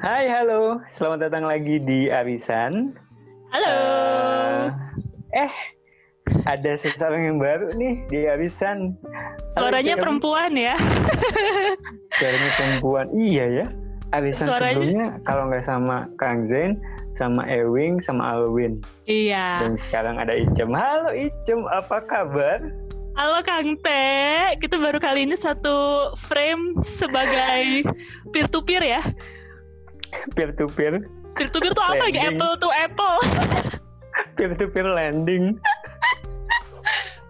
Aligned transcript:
Hai, 0.00 0.32
halo. 0.32 0.80
Selamat 0.96 1.28
datang 1.28 1.44
lagi 1.44 1.76
di 1.76 2.08
Arisan. 2.08 2.96
Halo. 3.52 3.76
Uh, 3.76 4.64
eh, 5.36 5.52
ada 6.48 6.72
seseorang 6.80 7.28
yang 7.28 7.36
baru 7.36 7.68
nih 7.76 8.08
di 8.08 8.24
Arisan. 8.24 8.96
Suaranya 9.52 10.00
perempuan 10.00 10.56
ya? 10.56 10.72
Suaranya 12.16 12.50
perempuan. 12.56 13.12
Iya 13.12 13.44
ya. 13.60 13.66
Arisan 14.16 14.48
Suaranya... 14.48 14.80
sebelumnya 14.80 15.08
kalau 15.28 15.52
nggak 15.52 15.68
sama 15.68 16.08
Kang 16.16 16.48
Zen, 16.48 16.80
sama 17.20 17.44
Ewing, 17.44 18.00
sama 18.00 18.40
Alwin. 18.40 18.80
Iya. 19.04 19.68
Dan 19.68 19.76
sekarang 19.84 20.16
ada 20.16 20.32
Icem. 20.32 20.72
Halo 20.72 21.12
Icem, 21.12 21.60
apa 21.68 22.00
kabar? 22.08 22.72
Halo 23.20 23.44
Kang 23.44 23.76
Te, 23.84 24.56
kita 24.64 24.80
baru 24.80 24.96
kali 24.96 25.28
ini 25.28 25.36
satu 25.36 26.08
frame 26.16 26.80
sebagai 26.80 27.84
peer 28.32 28.48
to 28.48 28.64
peer 28.64 28.80
ya. 28.80 29.04
Peer 30.34 30.50
to 30.54 30.66
peer. 30.72 31.02
Peer 31.36 31.48
to 31.48 31.58
peer 31.58 31.72
tuh 31.72 31.84
apa 31.84 32.02
lagi? 32.08 32.20
Apple 32.20 32.54
to 32.58 32.68
Apple. 32.74 33.18
peer 34.36 34.52
to 34.56 34.66
peer 34.70 34.86
landing. 34.86 35.56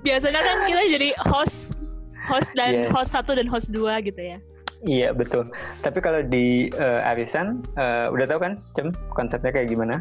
Biasanya 0.00 0.40
kan 0.40 0.56
kita 0.64 0.82
jadi 0.96 1.08
host 1.28 1.76
host 2.24 2.50
dan 2.56 2.88
yes. 2.88 2.90
host 2.94 3.10
satu 3.12 3.36
dan 3.36 3.46
host 3.48 3.68
dua 3.72 4.00
gitu 4.00 4.20
ya. 4.20 4.38
Iya 4.80 5.12
betul. 5.12 5.52
Tapi 5.84 5.98
kalau 6.00 6.24
di 6.24 6.72
uh, 6.80 7.04
Arisan 7.04 7.60
uh, 7.76 8.08
udah 8.08 8.24
tahu 8.24 8.40
kan, 8.40 8.52
Cem 8.72 8.96
konsepnya 9.12 9.52
kayak 9.52 9.68
gimana? 9.68 10.00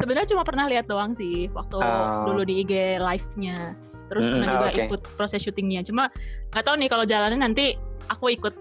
Sebenarnya 0.00 0.32
cuma 0.32 0.42
pernah 0.48 0.64
lihat 0.66 0.88
doang 0.88 1.12
sih 1.12 1.52
waktu 1.52 1.76
oh. 1.76 2.24
dulu 2.24 2.42
di 2.42 2.64
IG 2.64 2.98
live-nya 2.98 3.76
terus 4.08 4.28
pernah 4.28 4.48
juga 4.54 4.68
okay. 4.70 4.84
ikut 4.86 5.00
proses 5.16 5.40
syutingnya 5.40 5.80
cuma 5.84 6.12
nggak 6.52 6.64
tahu 6.64 6.76
nih 6.76 6.88
kalau 6.92 7.04
jalannya 7.08 7.40
nanti 7.40 7.74
aku 8.06 8.30
ikut 8.36 8.54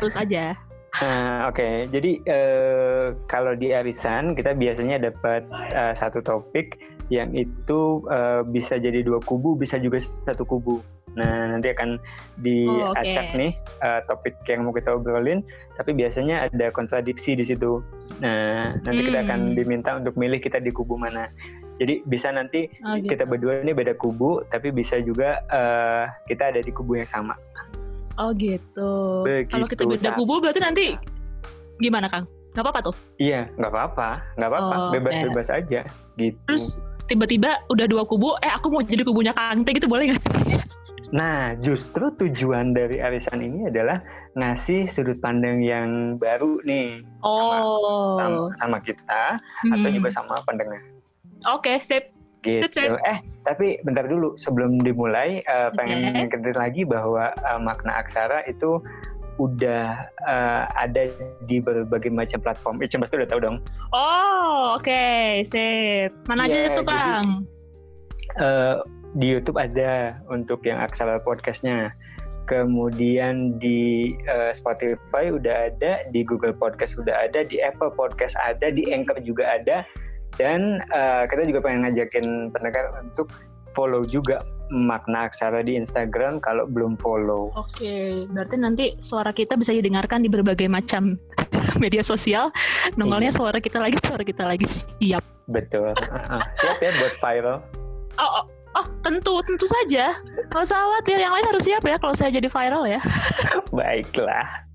arus 0.00 0.16
aja 0.16 0.56
Uh, 0.98 1.46
Oke, 1.46 1.60
okay. 1.60 1.74
jadi 1.92 2.12
uh, 2.26 3.06
kalau 3.28 3.52
di 3.52 3.76
arisan 3.76 4.32
kita 4.32 4.56
biasanya 4.56 5.12
dapat 5.12 5.44
uh, 5.76 5.92
satu 5.92 6.24
topik 6.24 6.80
yang 7.12 7.32
itu 7.36 8.02
uh, 8.08 8.40
bisa 8.42 8.80
jadi 8.80 9.04
dua 9.04 9.20
kubu, 9.20 9.52
bisa 9.52 9.76
juga 9.76 10.00
satu 10.24 10.48
kubu. 10.48 10.80
Nah 11.16 11.50
nanti 11.52 11.72
akan 11.72 12.00
diacak 12.40 13.26
oh, 13.26 13.32
okay. 13.32 13.38
nih 13.38 13.52
uh, 13.84 14.00
topik 14.08 14.34
yang 14.48 14.64
mau 14.64 14.72
kita 14.72 14.96
obrolin, 14.96 15.44
tapi 15.76 15.92
biasanya 15.92 16.48
ada 16.48 16.72
kontradiksi 16.72 17.36
di 17.36 17.44
situ. 17.44 17.84
Nah 18.24 18.76
nanti 18.82 19.00
hmm. 19.04 19.08
kita 19.12 19.18
akan 19.28 19.40
hmm. 19.52 19.54
diminta 19.56 19.90
untuk 19.96 20.14
milih 20.16 20.40
kita 20.40 20.60
di 20.60 20.72
kubu 20.72 20.96
mana. 20.96 21.28
Jadi 21.78 22.02
bisa 22.10 22.34
nanti 22.34 22.66
oh, 22.82 22.98
gitu. 22.98 23.14
kita 23.14 23.22
berdua 23.22 23.62
ini 23.62 23.70
beda 23.70 23.94
kubu, 23.94 24.42
tapi 24.50 24.74
bisa 24.74 24.98
juga 24.98 25.46
uh, 25.46 26.10
kita 26.26 26.50
ada 26.50 26.60
di 26.64 26.74
kubu 26.74 26.98
yang 26.98 27.06
sama. 27.06 27.38
Oh 28.18 28.34
gitu. 28.34 29.22
Kalau 29.46 29.66
kita 29.70 29.86
beda 29.86 30.18
kubu 30.18 30.42
berarti 30.42 30.58
nanti 30.58 30.86
gimana 31.78 32.10
Kang? 32.10 32.26
Gak 32.52 32.66
apa-apa 32.66 32.90
tuh? 32.90 32.96
Iya, 33.22 33.46
gak 33.54 33.70
apa-apa, 33.70 34.08
gak 34.34 34.50
apa-apa, 34.50 34.74
oh, 34.74 34.90
bebas-bebas 34.90 35.46
eh. 35.54 35.58
aja 35.62 35.80
gitu. 36.18 36.38
Terus 36.50 36.82
tiba-tiba 37.06 37.62
udah 37.70 37.86
dua 37.86 38.02
kubu, 38.02 38.34
eh 38.42 38.50
aku 38.50 38.74
mau 38.74 38.82
jadi 38.82 39.06
kubunya 39.06 39.30
Kang 39.30 39.62
Teh 39.62 39.70
gitu 39.78 39.86
boleh 39.86 40.10
gak 40.10 40.18
sih? 40.18 40.32
Nah, 41.08 41.56
justru 41.64 42.12
tujuan 42.20 42.76
dari 42.76 43.00
arisan 43.00 43.40
ini 43.40 43.72
adalah 43.72 44.04
ngasih 44.36 44.92
sudut 44.92 45.16
pandang 45.24 45.64
yang 45.64 46.20
baru 46.20 46.60
nih 46.68 47.00
oh. 47.24 48.20
sama, 48.20 48.52
sama, 48.60 48.78
kita 48.84 49.40
hmm. 49.64 49.72
atau 49.72 49.88
juga 49.88 50.08
sama 50.12 50.36
pendengar. 50.44 50.84
Oke, 51.48 51.72
okay, 51.72 51.76
sip. 51.80 52.17
Gitu. 52.42 52.64
Sip, 52.66 52.72
sip. 52.74 52.90
Eh, 53.02 53.18
tapi 53.42 53.82
bentar 53.82 54.06
dulu 54.06 54.38
sebelum 54.38 54.78
dimulai 54.82 55.42
uh, 55.50 55.74
pengen 55.74 56.28
okay. 56.28 56.54
lagi 56.54 56.82
bahwa 56.86 57.34
uh, 57.42 57.58
makna 57.58 57.98
aksara 57.98 58.46
itu 58.46 58.78
udah 59.38 60.10
uh, 60.26 60.66
ada 60.74 61.10
di 61.46 61.62
berbagai 61.62 62.10
macam 62.10 62.42
platform. 62.42 62.82
Eh, 62.82 62.90
pasti 62.90 63.14
udah 63.18 63.30
tahu 63.30 63.40
dong. 63.40 63.56
Oh, 63.94 64.74
oke, 64.74 64.82
okay. 64.82 65.46
sip. 65.46 66.10
Mana 66.26 66.50
yeah, 66.50 66.70
aja 66.70 66.76
tuh, 66.78 66.86
Kang? 66.86 67.46
uh, 68.38 68.84
di 69.16 69.26
YouTube 69.34 69.56
ada 69.58 70.18
untuk 70.28 70.62
yang 70.66 70.78
aksara 70.82 71.22
podcastnya. 71.22 71.94
Kemudian 72.48 73.60
di 73.60 74.16
uh, 74.24 74.56
Spotify 74.56 75.28
udah 75.28 75.68
ada, 75.68 76.08
di 76.08 76.24
Google 76.24 76.56
Podcast 76.56 76.96
udah 76.96 77.28
ada, 77.28 77.44
di 77.44 77.60
Apple 77.60 77.92
Podcast 77.92 78.32
ada, 78.40 78.72
di 78.72 78.88
Anchor 78.88 79.20
juga 79.20 79.60
ada, 79.60 79.84
dan 80.36 80.84
uh, 80.92 81.24
kita 81.24 81.48
juga 81.48 81.64
pengen 81.64 81.88
ngajakin 81.88 82.52
pendengar 82.52 82.92
untuk 83.00 83.30
follow 83.72 84.02
juga 84.02 84.42
makna 84.68 85.30
aksara 85.30 85.64
di 85.64 85.80
Instagram 85.80 86.44
kalau 86.44 86.68
belum 86.68 87.00
follow. 87.00 87.54
Oke, 87.56 88.28
berarti 88.28 88.56
nanti 88.60 88.84
suara 89.00 89.32
kita 89.32 89.56
bisa 89.56 89.72
didengarkan 89.72 90.20
di 90.20 90.28
berbagai 90.28 90.68
macam 90.68 91.16
media 91.82 92.04
sosial. 92.04 92.52
Nongolnya 93.00 93.32
iya. 93.32 93.38
suara 93.38 93.58
kita 93.62 93.80
lagi, 93.80 93.96
suara 94.04 94.22
kita 94.26 94.44
lagi 94.44 94.66
siap. 94.68 95.24
Betul. 95.48 95.96
Uh, 95.96 96.42
siap 96.60 96.78
ya 96.82 96.90
buat 97.00 97.14
viral. 97.22 97.58
Oh, 98.18 98.42
oh, 98.42 98.44
oh 98.76 98.86
tentu, 99.00 99.40
tentu 99.44 99.66
saja. 99.68 100.12
Kalau 100.52 100.64
usah 100.64 100.76
khawatir, 100.76 101.16
yang 101.20 101.32
lain 101.32 101.48
harus 101.48 101.64
siap 101.64 101.84
ya 101.84 101.96
kalau 101.96 102.12
saya 102.12 102.34
jadi 102.34 102.48
viral 102.50 102.84
ya. 102.84 103.00
Baiklah. 103.76 104.68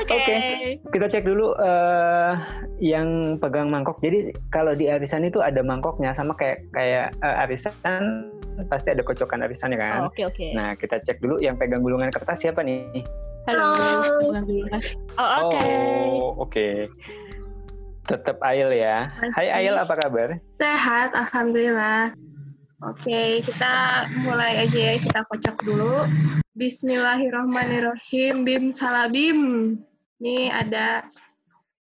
Oke. 0.00 0.10
Okay. 0.10 0.20
Okay. 0.20 0.72
Kita 0.90 1.06
cek 1.10 1.24
dulu 1.26 1.54
uh, 1.58 2.34
yang 2.82 3.38
pegang 3.38 3.70
mangkok. 3.70 4.00
Jadi 4.02 4.34
kalau 4.50 4.74
di 4.74 4.90
arisan 4.90 5.26
itu 5.26 5.38
ada 5.38 5.62
mangkoknya 5.62 6.10
sama 6.16 6.34
kayak 6.34 6.66
kayak 6.74 7.14
uh, 7.22 7.42
arisan 7.46 8.30
pasti 8.70 8.94
ada 8.94 9.02
kocokan 9.02 9.46
arisannya 9.46 9.78
kan. 9.78 10.10
Oke 10.10 10.26
oh, 10.26 10.30
oke. 10.30 10.34
Okay, 10.34 10.50
okay. 10.50 10.50
Nah 10.54 10.74
kita 10.78 11.02
cek 11.02 11.22
dulu 11.22 11.38
yang 11.38 11.58
pegang 11.58 11.82
gulungan 11.82 12.10
kertas 12.10 12.42
siapa 12.42 12.62
nih? 12.62 13.02
Halo. 13.46 13.76
Oh 15.20 15.28
oke. 15.48 15.52
Okay. 15.52 15.70
Oh 15.70 16.30
oke. 16.40 16.50
Okay. 16.50 16.74
Tetap 18.04 18.36
Ail 18.44 18.68
ya. 18.76 19.08
Masih. 19.16 19.32
Hai 19.32 19.48
Ail 19.64 19.74
apa 19.80 19.94
kabar? 19.96 20.36
Sehat, 20.52 21.16
alhamdulillah. 21.16 22.12
Oke, 22.82 23.38
kita 23.46 24.06
mulai 24.18 24.66
aja 24.66 24.74
ya. 24.74 24.94
Kita 24.98 25.22
kocok 25.30 25.62
dulu. 25.62 26.10
Bismillahirrahmanirrahim. 26.58 28.42
Bim 28.42 28.74
salabim. 28.74 29.38
Ini 30.18 30.50
ada 30.50 31.06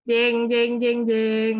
jeng 0.03 0.51
jeng 0.51 0.83
jeng 0.83 1.07
jeng. 1.07 1.57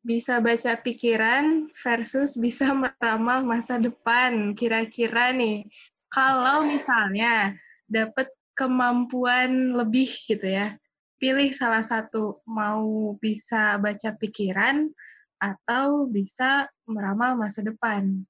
Bisa 0.00 0.40
baca 0.40 0.80
pikiran 0.80 1.68
versus 1.76 2.40
bisa 2.40 2.72
meramal 2.72 3.44
masa 3.44 3.76
depan. 3.76 4.56
Kira-kira 4.56 5.36
nih, 5.36 5.68
kalau 6.08 6.64
misalnya 6.64 7.52
dapat 7.84 8.32
kemampuan 8.56 9.76
lebih 9.76 10.08
gitu 10.24 10.48
ya, 10.48 10.72
pilih 11.20 11.52
salah 11.52 11.84
satu 11.84 12.40
mau 12.48 13.12
bisa 13.20 13.76
baca 13.76 14.16
pikiran 14.16 14.88
atau 15.36 16.08
bisa 16.08 16.64
meramal 16.88 17.36
masa 17.36 17.60
depan. 17.60 18.24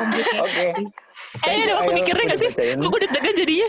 Oke. 0.00 0.66
Eh, 1.44 1.54
udah 1.68 1.74
waktu 1.80 1.92
mikirnya 1.96 2.24
gak 2.32 2.40
sih? 2.40 2.50
Gue 2.76 2.98
deg-degan 3.02 3.34
jadinya. 3.36 3.68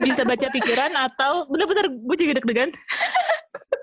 Bisa 0.00 0.22
baca 0.24 0.46
pikiran 0.52 0.92
atau 0.96 1.48
bener-bener 1.48 1.86
gue 1.92 2.16
juga 2.16 2.32
deg-degan. 2.40 2.70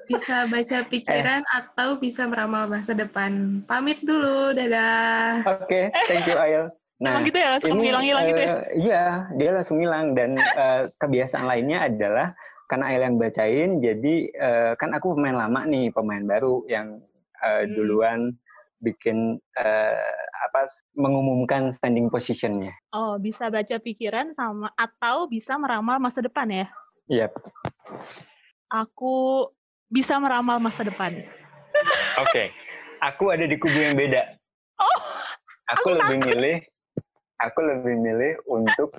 Bisa 0.07 0.47
baca 0.47 0.77
pikiran 0.87 1.41
eh. 1.43 1.57
atau 1.59 1.99
bisa 1.99 2.25
meramal 2.25 2.71
masa 2.71 2.95
depan. 2.95 3.61
Pamit 3.67 3.99
dulu, 4.05 4.55
dadah. 4.55 5.43
Oke, 5.43 5.91
okay, 5.91 6.05
thank 6.07 6.25
you 6.25 6.37
Ayel. 6.39 6.71
Nah, 6.97 7.21
Emang 7.21 7.29
gitu 7.29 7.37
ya, 7.37 7.49
langsung 7.53 7.77
hilang-hilang 7.77 8.23
uh, 8.25 8.29
gitu 8.33 8.41
ya? 8.41 8.49
Eh, 8.49 8.63
iya, 8.81 9.05
dia 9.37 9.49
langsung 9.53 9.77
hilang. 9.77 10.17
Dan 10.17 10.39
uh, 10.41 10.89
kebiasaan 10.97 11.45
lainnya 11.45 11.85
adalah 11.85 12.33
karena 12.65 12.85
Ayel 12.89 13.03
yang 13.05 13.17
bacain, 13.21 13.69
jadi 13.79 14.15
uh, 14.41 14.71
kan 14.81 14.91
aku 14.97 15.13
pemain 15.13 15.37
lama 15.37 15.61
nih, 15.69 15.93
pemain 15.93 16.23
baru 16.25 16.65
yang 16.65 16.97
uh, 17.43 17.63
hmm. 17.63 17.71
duluan 17.77 18.19
bikin 18.81 19.37
uh, 19.57 20.25
apa 20.45 20.69
mengumumkan 20.93 21.73
standing 21.73 22.07
positionnya. 22.13 22.73
Oh, 22.93 23.17
bisa 23.17 23.49
baca 23.49 23.77
pikiran 23.81 24.33
sama 24.37 24.69
atau 24.77 25.25
bisa 25.25 25.57
meramal 25.57 25.97
masa 25.97 26.21
depan 26.21 26.47
ya? 26.49 26.65
Iya. 27.09 27.27
Yep. 27.27 27.31
Aku 28.67 29.47
bisa 29.87 30.19
meramal 30.19 30.59
masa 30.59 30.83
depan. 30.83 31.15
Oke, 32.21 32.27
okay. 32.27 32.47
aku 32.99 33.31
ada 33.31 33.47
di 33.47 33.55
kubu 33.55 33.77
yang 33.77 33.95
beda. 33.95 34.35
Oh, 34.77 34.99
aku, 35.71 35.87
aku 35.87 35.87
lebih 35.95 36.17
takut. 36.19 36.29
milih, 36.35 36.57
aku 37.39 37.59
lebih 37.63 37.95
milih 37.95 38.33
untuk 38.49 38.89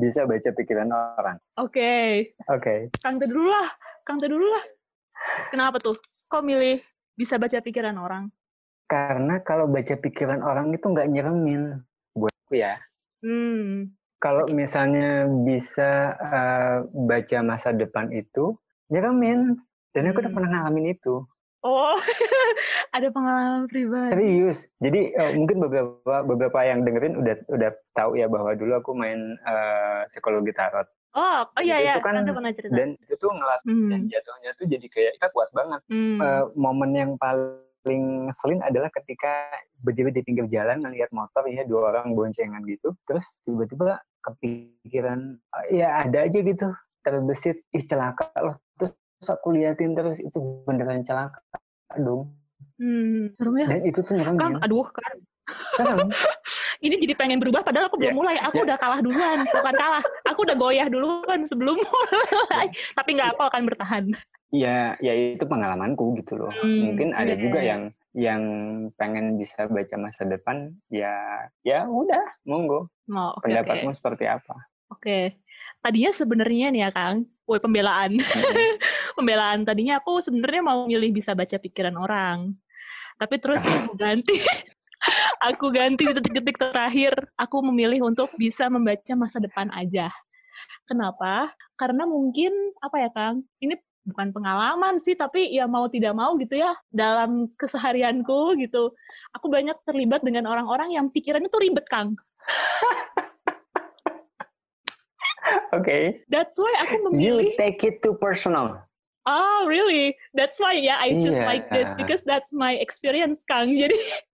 bisa 0.00 0.24
baca 0.24 0.50
pikiran 0.54 0.88
orang. 0.90 1.36
Oke. 1.60 1.78
Okay. 1.78 2.08
Oke. 2.48 2.62
Okay. 2.62 2.78
Kang 3.04 3.20
dulu 3.20 3.50
lah, 3.50 3.68
Kang 4.06 4.18
dulu 4.22 4.46
lah. 4.46 4.64
Kenapa 5.52 5.82
tuh? 5.82 5.98
Kok 6.30 6.42
milih 6.44 6.80
bisa 7.18 7.36
baca 7.36 7.58
pikiran 7.60 7.98
orang? 7.98 8.30
Karena 8.88 9.44
kalau 9.44 9.68
baca 9.68 9.94
pikiran 10.00 10.40
orang 10.40 10.72
itu 10.72 10.88
nggak 10.88 11.12
nyeremin 11.12 11.84
buatku 12.16 12.54
ya. 12.56 12.80
Hmm. 13.20 13.92
Kalau 14.18 14.48
misalnya 14.50 15.28
bisa 15.44 16.16
uh, 16.16 16.76
baca 17.06 17.38
masa 17.44 17.76
depan 17.76 18.08
itu 18.10 18.56
nyeremin. 18.88 19.60
Dan 19.92 20.08
aku 20.08 20.24
udah 20.24 20.32
hmm. 20.32 20.36
pernah 20.40 20.50
ngalamin 20.56 20.96
itu. 20.96 21.20
Oh, 21.60 21.96
ada 22.96 23.08
pengalaman 23.12 23.68
pribadi. 23.68 24.14
Serius. 24.14 24.58
Jadi 24.80 25.12
uh, 25.20 25.32
mungkin 25.36 25.56
beberapa 25.60 26.14
beberapa 26.24 26.58
yang 26.64 26.86
dengerin 26.86 27.18
udah 27.18 27.34
udah 27.50 27.70
tahu 27.92 28.16
ya 28.16 28.30
bahwa 28.30 28.56
dulu 28.56 28.72
aku 28.78 28.96
main 28.96 29.36
uh, 29.44 30.08
psikologi 30.08 30.54
tarot. 30.56 30.88
Oh, 31.18 31.44
oh 31.44 31.62
iya 31.64 31.82
ya, 31.82 31.94
kan, 31.98 32.20
pernah 32.22 32.52
cerita. 32.54 32.72
Dan 32.72 32.94
itu 33.00 33.14
tuh 33.18 33.32
ngelatih 33.32 33.74
hmm. 33.74 33.90
dan 33.90 34.00
jatuhnya 34.06 34.50
tuh 34.54 34.66
jadi 34.70 34.86
kayak 34.86 35.12
kita 35.18 35.28
kuat 35.34 35.50
banget. 35.50 35.80
Hmm. 35.90 36.18
Uh, 36.20 36.44
momen 36.54 36.90
yang 36.94 37.12
paling 37.18 37.67
ngeselin 37.96 38.60
adalah 38.64 38.92
ketika 38.92 39.48
berdiri 39.80 40.10
di 40.12 40.20
pinggir 40.26 40.46
jalan 40.50 40.84
ngelihat 40.84 41.08
motor 41.14 41.46
ya 41.48 41.64
dua 41.64 41.94
orang 41.94 42.12
boncengan 42.12 42.64
gitu, 42.68 42.92
terus 43.08 43.24
tiba-tiba 43.48 44.02
kepikiran 44.24 45.38
ya 45.72 46.04
ada 46.04 46.28
aja 46.28 46.38
gitu. 46.42 46.68
Terbesit 47.00 47.62
ih 47.72 47.84
celaka 47.86 48.28
loh. 48.42 48.56
Terus 48.76 48.92
aku 49.28 49.54
liatin 49.54 49.94
terus 49.96 50.18
itu 50.20 50.64
beneran 50.68 51.06
celaka 51.06 51.40
dong. 51.96 52.34
Hmm, 52.78 53.32
serem 53.38 53.54
ya. 53.58 53.66
Dan 53.70 53.82
itu 53.86 53.98
tuh 54.02 54.14
nyerang 54.18 54.36
kang 54.36 54.54
aduh 54.60 54.86
kan. 54.90 55.16
Ini 56.84 56.94
jadi 57.00 57.14
pengen 57.16 57.40
berubah 57.40 57.64
padahal 57.64 57.88
aku 57.88 57.96
belum 57.96 58.12
yeah. 58.12 58.18
mulai. 58.20 58.36
Aku 58.44 58.60
yeah. 58.60 58.66
udah 58.68 58.76
kalah 58.76 59.00
duluan. 59.00 59.38
Bukan 59.48 59.74
kalah. 59.74 60.04
Aku 60.28 60.44
udah 60.44 60.56
goyah 60.60 60.86
duluan 60.92 61.40
sebelum 61.48 61.80
mulai. 61.88 62.68
Tapi 62.94 63.10
nggak 63.16 63.34
apa 63.34 63.42
akan 63.50 63.62
bertahan 63.64 64.04
ya 64.48 64.96
ya 65.04 65.12
itu 65.36 65.44
pengalamanku 65.44 66.16
gitu 66.20 66.40
loh 66.40 66.52
hmm, 66.52 66.80
mungkin 66.92 67.08
ada 67.12 67.36
yeah. 67.36 67.40
juga 67.40 67.60
yang 67.60 67.82
yang 68.16 68.42
pengen 68.96 69.36
bisa 69.36 69.68
baca 69.68 69.96
masa 70.00 70.24
depan 70.24 70.72
ya 70.88 71.12
ya 71.62 71.84
udah 71.84 72.24
monggo 72.48 72.88
oh, 72.88 73.30
okay, 73.38 73.52
pendapatmu 73.52 73.92
okay. 73.92 73.98
seperti 74.00 74.24
apa 74.24 74.56
oke 74.88 75.00
okay. 75.04 75.24
tadinya 75.84 76.10
sebenarnya 76.10 76.66
nih 76.72 76.82
ya 76.88 76.90
kang 76.90 77.28
woi 77.44 77.60
pembelaan 77.60 78.16
hmm. 78.16 78.72
pembelaan 79.20 79.68
tadinya 79.68 80.00
aku 80.00 80.24
sebenarnya 80.24 80.62
mau 80.64 80.88
milih 80.88 81.12
bisa 81.12 81.36
baca 81.36 81.60
pikiran 81.60 81.94
orang 82.00 82.56
tapi 83.20 83.36
terus 83.36 83.60
aku 83.68 83.92
ganti 83.98 84.40
aku 85.48 85.70
ganti 85.70 86.06
di 86.06 86.14
detik-detik 86.14 86.58
terakhir. 86.58 87.12
Aku 87.38 87.62
memilih 87.62 88.06
untuk 88.06 88.30
bisa 88.38 88.66
membaca 88.70 89.12
masa 89.14 89.38
depan 89.38 89.70
aja. 89.74 90.10
Kenapa? 90.88 91.52
Karena 91.78 92.08
mungkin 92.08 92.50
apa 92.80 92.96
ya 92.98 93.10
Kang? 93.12 93.44
Ini 93.60 93.76
bukan 94.04 94.30
pengalaman 94.30 95.00
sih, 95.02 95.18
tapi 95.18 95.50
ya 95.50 95.66
mau 95.66 95.86
tidak 95.90 96.14
mau 96.14 96.36
gitu 96.38 96.58
ya 96.58 96.74
dalam 96.92 97.50
keseharianku 97.58 98.58
gitu. 98.62 98.94
Aku 99.34 99.50
banyak 99.50 99.74
terlibat 99.86 100.22
dengan 100.22 100.46
orang-orang 100.46 100.94
yang 100.94 101.10
pikirannya 101.10 101.50
tuh 101.50 101.62
ribet 101.62 101.86
Kang. 101.90 102.14
Oke. 105.72 105.84
Okay. 105.84 106.04
That's 106.28 106.56
why 106.60 106.72
aku 106.84 107.10
memilih. 107.10 107.52
You 107.52 107.58
take 107.58 107.82
it 107.82 108.04
to 108.04 108.14
personal. 108.20 108.84
Oh, 109.28 109.68
really? 109.68 110.16
That's 110.32 110.56
why 110.56 110.76
ya 110.76 110.96
yeah, 110.96 110.98
I 111.04 111.20
choose 111.20 111.36
yeah. 111.36 111.48
like 111.48 111.68
this 111.68 111.92
because 112.00 112.24
that's 112.24 112.48
my 112.52 112.80
experience, 112.80 113.44
Kang. 113.44 113.68
Jadi 113.68 113.96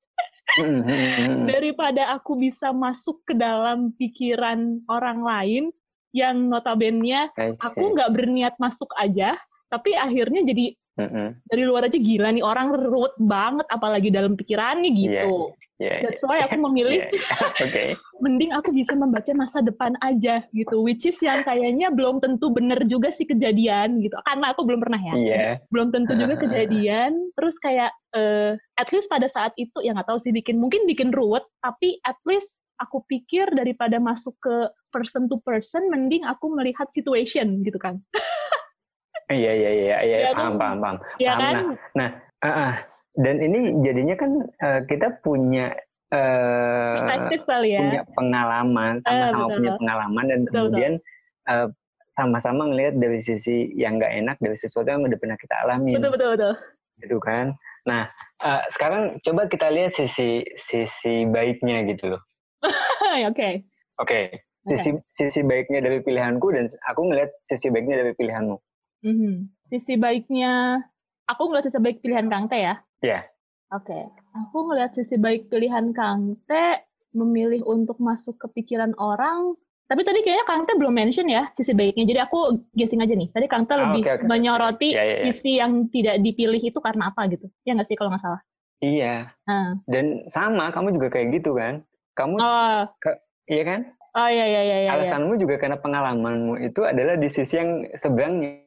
Mm-hmm. 0.55 1.51
daripada 1.51 2.15
aku 2.15 2.39
bisa 2.39 2.71
masuk 2.71 3.25
ke 3.27 3.35
dalam 3.35 3.91
pikiran 3.97 4.79
orang 4.87 5.25
lain 5.25 5.65
yang 6.15 6.47
notabene 6.47 7.27
aku 7.59 7.97
nggak 7.97 8.13
berniat 8.15 8.55
masuk 8.63 8.87
aja 8.95 9.35
tapi 9.75 9.99
akhirnya 9.99 10.47
jadi 10.47 10.67
mm-hmm. 11.03 11.27
dari 11.51 11.63
luar 11.67 11.91
aja 11.91 11.99
gila 11.99 12.31
nih 12.31 12.45
orang 12.47 12.71
ruwet 12.79 13.15
banget 13.19 13.67
apalagi 13.67 14.09
dalam 14.15 14.39
pikirannya 14.39 14.91
gitu 14.95 15.51
yeah. 15.51 15.63
Yeah, 15.83 16.07
That's 16.07 16.23
why 16.23 16.39
aku 16.47 16.55
memilih 16.71 17.03
yeah, 17.03 17.11
yeah. 17.11 17.67
Okay. 17.67 17.89
mending 18.23 18.55
aku 18.55 18.71
bisa 18.71 18.95
membaca 18.95 19.27
masa 19.35 19.59
depan 19.59 19.99
aja 20.07 20.47
gitu, 20.55 20.87
which 20.87 21.03
is 21.03 21.19
yang 21.19 21.43
kayaknya 21.43 21.91
belum 21.91 22.23
tentu 22.23 22.55
bener 22.55 22.79
juga 22.87 23.11
sih 23.11 23.27
kejadian 23.27 23.99
gitu, 23.99 24.15
karena 24.23 24.55
aku 24.55 24.63
belum 24.63 24.79
pernah 24.79 25.03
ya, 25.03 25.15
yeah. 25.19 25.53
belum 25.75 25.91
tentu 25.91 26.15
juga 26.23 26.39
kejadian. 26.39 27.35
Terus 27.35 27.59
kayak 27.59 27.91
uh, 28.15 28.55
at 28.79 28.89
least 28.95 29.11
pada 29.11 29.27
saat 29.27 29.51
itu 29.59 29.75
ya 29.83 29.99
nggak 29.99 30.07
tahu 30.07 30.19
sih 30.23 30.31
bikin 30.31 30.63
mungkin 30.63 30.87
bikin 30.87 31.11
ruwet, 31.11 31.43
tapi 31.59 31.99
at 32.07 32.23
least 32.23 32.63
aku 32.79 33.03
pikir 33.11 33.51
daripada 33.51 33.99
masuk 33.99 34.39
ke 34.39 34.71
person 34.95 35.27
to 35.27 35.43
person, 35.43 35.91
mending 35.91 36.23
aku 36.23 36.55
melihat 36.55 36.87
situation 36.95 37.67
gitu 37.67 37.83
kan. 37.83 37.99
Iya 39.33 39.53
iya 39.57 39.71
iya 39.71 39.97
iya 40.05 40.17
ya, 40.29 40.31
paham, 40.37 40.61
paham 40.61 40.79
paham 40.85 40.97
ya 41.17 41.33
paham. 41.37 41.41
Kan? 41.41 41.55
Nah, 41.55 41.71
nah 41.97 42.09
uh, 42.45 42.49
uh, 42.49 42.75
dan 43.15 43.37
ini 43.41 43.59
jadinya 43.87 44.17
kan 44.19 44.31
uh, 44.61 44.81
kita 44.85 45.23
punya 45.23 45.73
uh, 46.13 46.99
kali 47.47 47.79
ya. 47.79 47.81
punya 47.81 48.03
pengalaman 48.13 48.93
sama-sama 49.07 49.47
uh, 49.47 49.51
punya 49.55 49.73
pengalaman 49.79 50.25
dan 50.29 50.41
betul, 50.45 50.55
kemudian 50.69 50.93
uh, 51.49 51.69
sama-sama 52.15 52.63
ngelihat 52.71 52.95
dari 52.99 53.19
sisi 53.23 53.75
yang 53.75 53.99
nggak 53.99 54.15
enak 54.23 54.37
dari 54.39 54.55
sesuatu 54.55 54.87
yang 54.87 55.03
udah 55.03 55.19
pernah 55.19 55.39
kita 55.39 55.55
alami. 55.67 55.99
Betul 55.99 56.11
betul 56.15 56.29
betul. 56.39 56.53
Gitu 57.03 57.19
kan. 57.19 57.47
Nah 57.87 58.07
uh, 58.43 58.63
sekarang 58.71 59.19
coba 59.27 59.51
kita 59.51 59.71
lihat 59.71 59.99
sisi 59.99 60.47
sisi 60.71 61.27
baiknya 61.27 61.83
gitu 61.91 62.15
loh. 62.15 62.23
Oke. 63.31 63.31
Oke. 63.31 63.63
Okay. 63.99 64.25
Sisi 64.65 64.97
okay. 64.97 65.03
sisi 65.17 65.41
baiknya 65.45 65.85
dari 65.85 66.01
pilihanku 66.01 66.49
dan 66.55 66.71
aku 66.89 67.01
ngelihat 67.11 67.31
sisi 67.51 67.69
baiknya 67.69 68.01
dari 68.01 68.13
pilihanmu. 68.17 68.57
Mm 69.05 69.15
-hmm. 69.15 69.35
Sisi 69.69 69.95
baiknya 70.01 70.81
aku 71.29 71.43
ngeliat 71.49 71.69
sisi 71.69 71.79
baik 71.81 72.01
pilihan 72.01 72.27
Kang 72.33 72.49
Teh 72.49 72.61
ya. 72.61 72.75
Iya. 73.05 73.21
Yeah. 73.21 73.23
Oke. 73.73 73.93
Okay. 73.93 74.05
Aku 74.35 74.59
ngeliat 74.67 74.97
sisi 74.97 75.17
baik 75.21 75.53
pilihan 75.53 75.93
Kang 75.93 76.41
Teh 76.49 76.81
memilih 77.15 77.63
untuk 77.69 78.01
masuk 78.01 78.41
ke 78.41 78.47
pikiran 78.61 78.97
orang. 78.97 79.55
Tapi 79.85 80.01
tadi 80.01 80.25
kayaknya 80.25 80.47
Kang 80.49 80.65
Teh 80.65 80.77
belum 80.81 80.95
mention 80.97 81.29
ya 81.29 81.53
sisi 81.53 81.77
baiknya. 81.77 82.09
Jadi 82.09 82.21
aku 82.25 82.65
guessing 82.73 83.05
aja 83.05 83.13
nih. 83.13 83.29
Tadi 83.29 83.47
Kang 83.47 83.69
Teh 83.69 83.77
oh, 83.77 83.81
lebih 83.89 84.03
okay, 84.09 84.15
okay. 84.21 84.27
menyoroti 84.27 84.89
yeah, 84.97 85.05
yeah, 85.05 85.19
yeah. 85.21 85.27
sisi 85.29 85.61
yang 85.61 85.93
tidak 85.93 86.25
dipilih 86.25 86.61
itu 86.61 86.79
karena 86.81 87.13
apa 87.13 87.29
gitu. 87.29 87.47
Ya 87.69 87.77
nggak 87.77 87.89
sih 87.93 87.97
kalau 87.97 88.13
nggak 88.17 88.25
salah? 88.25 88.41
Iya. 88.81 89.33
Hmm. 89.49 89.81
Dan 89.89 90.29
sama, 90.29 90.69
kamu 90.73 90.97
juga 90.97 91.09
kayak 91.13 91.41
gitu 91.41 91.57
kan? 91.57 91.85
Kamu, 92.15 92.37
oh. 92.39 92.81
ke, 93.01 93.11
iya 93.49 93.63
kan? 93.65 93.81
Oh 94.15 94.29
iya 94.31 94.47
iya 94.47 94.63
iya. 94.63 94.77
iya. 94.87 94.91
Alasanmu 94.95 95.35
iya. 95.35 95.41
juga 95.43 95.55
karena 95.59 95.79
pengalamanmu 95.83 96.55
itu 96.63 96.87
adalah 96.87 97.19
di 97.19 97.27
sisi 97.27 97.59
yang 97.59 97.83
seberangnya 97.99 98.64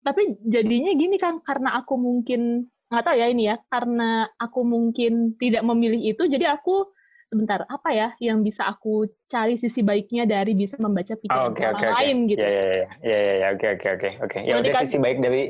tapi 0.00 0.40
jadinya 0.48 0.92
gini 0.96 1.16
kan 1.20 1.44
karena 1.44 1.76
aku 1.76 1.94
mungkin 2.00 2.70
nggak 2.90 3.04
tahu 3.06 3.16
ya 3.16 3.26
ini 3.30 3.46
ya 3.46 3.56
karena 3.70 4.26
aku 4.40 4.60
mungkin 4.66 5.38
tidak 5.38 5.62
memilih 5.62 6.10
itu 6.10 6.26
jadi 6.26 6.58
aku 6.58 6.90
sebentar 7.30 7.62
apa 7.70 7.88
ya 7.94 8.08
yang 8.18 8.42
bisa 8.42 8.66
aku 8.66 9.06
cari 9.30 9.54
sisi 9.54 9.86
baiknya 9.86 10.26
dari 10.26 10.50
bisa 10.58 10.74
membaca 10.82 11.14
pikiran 11.14 11.38
oh, 11.38 11.54
okay, 11.54 11.70
orang 11.70 11.78
okay, 11.78 11.90
lain 11.94 12.16
okay. 12.18 12.30
gitu 12.34 12.42
ya 12.42 12.50
ya 12.50 12.64
ya 12.66 12.86
ya 13.06 13.34
ya 13.38 13.46
oke 13.54 13.66
oke 13.70 13.88
oke. 13.94 14.10
Oke. 14.26 14.38
Ya 14.42 14.54
udah 14.58 14.72
sisi 14.82 14.98
baik 14.98 15.18
dari 15.22 15.42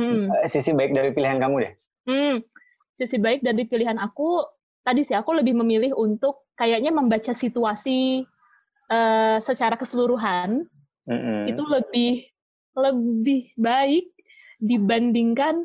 hmm. 0.00 0.22
Eh, 0.32 0.48
sisi 0.48 0.72
baik 0.72 0.90
dari 0.96 1.10
pilihan 1.12 1.36
kamu 1.36 1.56
deh. 1.60 1.72
Hmm. 2.06 2.36
sisi 2.96 3.20
baik 3.20 3.44
dari 3.44 3.68
pilihan 3.68 4.00
aku 4.00 4.40
tadi 4.80 5.04
sih 5.04 5.12
aku 5.12 5.36
lebih 5.36 5.52
memilih 5.52 5.92
untuk 5.92 6.48
kayaknya 6.56 6.88
membaca 6.88 7.36
situasi 7.36 8.24
uh, 8.88 9.36
secara 9.44 9.76
keseluruhan. 9.76 10.64
Mm 11.06 11.20
-hmm. 11.22 11.42
itu 11.54 11.62
lebih 11.70 12.12
lebih 12.76 13.56
baik 13.56 14.12
dibandingkan 14.60 15.64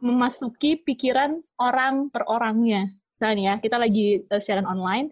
memasuki 0.00 0.80
pikiran 0.80 1.40
orang 1.60 2.08
per 2.12 2.24
orangnya. 2.28 2.88
Misalnya 3.16 3.42
ya, 3.42 3.54
kita 3.60 3.76
lagi 3.80 4.20
uh, 4.28 4.40
siaran 4.40 4.68
online, 4.68 5.08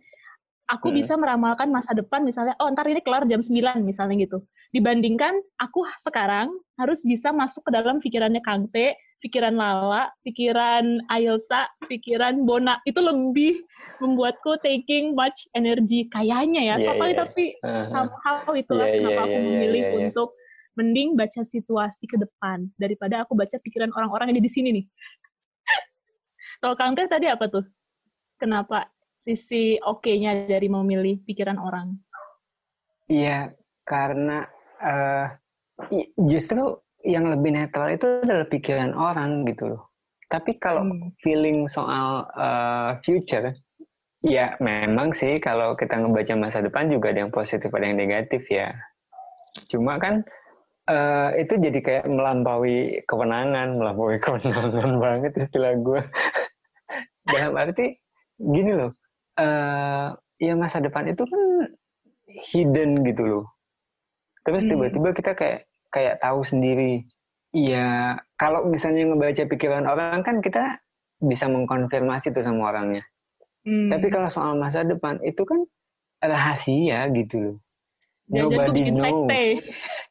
aku 0.69 0.93
hmm. 0.93 0.97
bisa 1.01 1.15
meramalkan 1.17 1.73
masa 1.73 1.97
depan 1.97 2.21
misalnya, 2.25 2.53
oh 2.61 2.69
ntar 2.73 2.85
ini 2.89 3.01
kelar 3.01 3.25
jam 3.25 3.41
9 3.41 3.81
misalnya 3.81 4.17
gitu. 4.21 4.45
Dibandingkan 4.77 5.41
aku 5.57 5.89
sekarang 6.03 6.53
harus 6.77 7.01
bisa 7.07 7.33
masuk 7.33 7.65
ke 7.65 7.71
dalam 7.73 8.03
pikirannya 8.03 8.45
Kang 8.45 8.69
T, 8.69 8.93
pikiran 9.25 9.57
Lala, 9.57 10.13
pikiran 10.21 11.01
Ailsa, 11.09 11.71
pikiran 11.89 12.45
Bona. 12.45 12.77
Itu 12.85 13.01
lebih 13.01 13.65
membuatku 14.05 14.61
taking 14.61 15.17
much 15.17 15.49
energy. 15.57 16.11
Kayaknya 16.13 16.61
ya, 16.61 16.77
yeah, 16.77 16.93
yeah. 16.93 17.17
tapi 17.17 17.57
uh-huh. 17.65 17.89
somehow 17.89 18.53
itulah 18.53 18.85
yeah, 18.85 18.95
kenapa 19.01 19.17
yeah, 19.17 19.25
aku 19.25 19.39
memilih 19.41 19.81
yeah, 19.81 19.93
yeah, 19.97 20.13
yeah. 20.13 20.29
Mending 20.75 21.15
baca 21.15 21.43
situasi 21.47 22.07
ke 22.11 22.19
depan 22.19 22.67
daripada 22.79 23.23
aku 23.23 23.39
baca 23.39 23.55
pikiran 23.63 23.91
orang-orang 23.95 24.35
yang 24.35 24.43
di 24.43 24.53
sini 24.53 24.69
nih. 24.83 24.87
Kalau 26.61 26.75
Kang 26.79 26.95
tadi 26.95 27.27
apa 27.31 27.47
tuh? 27.51 27.65
Kenapa 28.39 28.91
sisi 29.15 29.79
oke-nya 29.81 30.45
dari 30.51 30.67
memilih 30.67 31.23
pikiran 31.25 31.57
orang? 31.57 31.97
Iya, 33.09 33.53
karena 33.87 34.45
uh, 34.81 35.27
justru 36.29 36.81
yang 37.05 37.29
lebih 37.29 37.53
netral 37.53 37.93
itu 37.93 38.25
adalah 38.25 38.49
pikiran 38.49 38.97
orang 38.97 39.45
gitu 39.45 39.77
loh. 39.77 39.93
Tapi 40.33 40.57
kalau 40.57 40.89
hmm. 40.89 41.13
feeling 41.21 41.69
soal 41.69 42.25
uh, 42.33 42.97
future, 43.05 43.53
ya 44.25 44.57
memang 44.59 45.13
sih 45.13 45.37
kalau 45.37 45.77
kita 45.77 46.01
ngebaca 46.01 46.35
masa 46.35 46.65
depan 46.65 46.89
juga 46.89 47.13
ada 47.13 47.29
yang 47.29 47.33
positif 47.33 47.69
ada 47.69 47.85
yang 47.85 48.01
negatif 48.01 48.49
ya. 48.49 48.73
Cuma 49.69 50.01
kan 50.01 50.25
uh, 50.89 51.31
itu 51.37 51.55
jadi 51.57 51.79
kayak 51.81 52.05
melampaui 52.09 53.05
kewenangan, 53.09 53.77
melampaui 53.81 54.21
kewenangan 54.25 55.01
banget 55.01 55.33
istilah 55.37 55.73
gue. 55.81 56.01
Dalam 57.31 57.57
arti 57.57 57.97
gini 58.37 58.73
loh, 58.77 58.93
uh, 59.41 60.13
ya 60.37 60.53
masa 60.59 60.83
depan 60.85 61.09
itu 61.09 61.25
kan 61.25 61.43
hidden 62.53 63.01
gitu 63.07 63.23
loh. 63.25 63.45
Terus 64.45 64.67
hmm. 64.67 64.71
tiba-tiba 64.77 65.09
kita 65.17 65.33
kayak 65.33 65.61
kayak 65.89 66.21
tahu 66.21 66.45
sendiri. 66.45 67.09
Iya, 67.55 68.19
kalau 68.35 68.67
misalnya 68.67 69.15
ngebaca 69.15 69.47
pikiran 69.47 69.87
orang 69.87 70.27
kan 70.27 70.43
kita 70.43 70.83
bisa 71.23 71.47
mengkonfirmasi 71.47 72.35
itu 72.35 72.41
sama 72.43 72.75
orangnya. 72.75 73.07
Hmm. 73.65 73.89
Tapi 73.89 74.11
kalau 74.11 74.29
soal 74.29 74.59
masa 74.59 74.85
depan 74.85 75.23
itu 75.23 75.47
kan 75.47 75.63
rahasia 76.21 77.09
gitu 77.15 77.37
loh. 77.41 77.57
Jangan 78.29 78.51
gue 78.53 79.61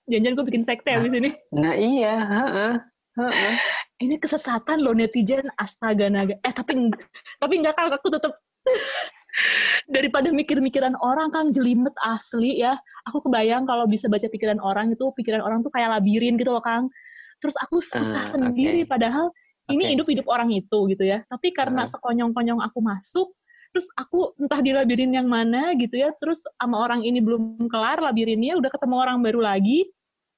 bikin 0.07 0.19
know. 0.19 0.19
sekte. 0.19 0.23
Jangan 0.23 0.31
gue 0.35 0.45
bikin 0.47 0.63
sekte 0.63 0.91
nah, 0.91 0.99
abis 0.99 1.13
ini. 1.15 1.29
Nah 1.51 1.73
iya, 1.75 2.15
heeh. 2.19 2.73
Heeh. 3.13 3.53
Ini 4.01 4.15
kesesatan 4.17 4.81
loh 4.81 4.97
netizen 4.97 5.45
astaga 5.55 6.09
naga. 6.09 6.35
Eh 6.41 6.53
tapi 6.53 6.89
tapi 7.37 7.53
enggak 7.61 7.77
kan 7.77 7.93
aku 7.93 8.09
tetap 8.09 8.33
daripada 9.95 10.29
mikir-mikiran 10.33 10.97
orang 10.97 11.29
kan 11.29 11.53
jelimet 11.53 11.93
asli 12.01 12.59
ya. 12.61 12.75
Aku 13.09 13.21
kebayang 13.21 13.69
kalau 13.69 13.85
bisa 13.85 14.09
baca 14.09 14.25
pikiran 14.25 14.57
orang 14.57 14.91
itu 14.93 15.05
pikiran 15.13 15.45
orang 15.45 15.61
tuh 15.61 15.69
kayak 15.69 15.93
labirin 15.99 16.35
gitu 16.41 16.51
loh 16.51 16.63
Kang. 16.63 16.89
Terus 17.37 17.59
aku 17.59 17.83
susah 17.83 18.23
uh, 18.23 18.31
sendiri 18.33 18.87
okay. 18.87 18.89
padahal 18.89 19.29
okay. 19.29 19.75
ini 19.75 19.93
hidup-hidup 19.93 20.25
orang 20.25 20.49
itu 20.49 20.79
gitu 20.89 21.03
ya. 21.05 21.21
Tapi 21.29 21.53
karena 21.53 21.85
uh. 21.85 21.89
sekonyong-konyong 21.89 22.63
aku 22.63 22.79
masuk, 22.81 23.35
terus 23.73 23.89
aku 23.97 24.37
entah 24.37 24.61
di 24.61 24.71
labirin 24.71 25.11
yang 25.17 25.25
mana 25.25 25.73
gitu 25.73 25.97
ya 25.97 26.13
terus 26.21 26.45
sama 26.61 26.77
orang 26.85 27.01
ini 27.01 27.19
belum 27.19 27.65
kelar 27.67 27.99
labirinnya 27.99 28.53
udah 28.61 28.69
ketemu 28.69 28.95
orang 29.01 29.17
baru 29.25 29.41
lagi 29.41 29.89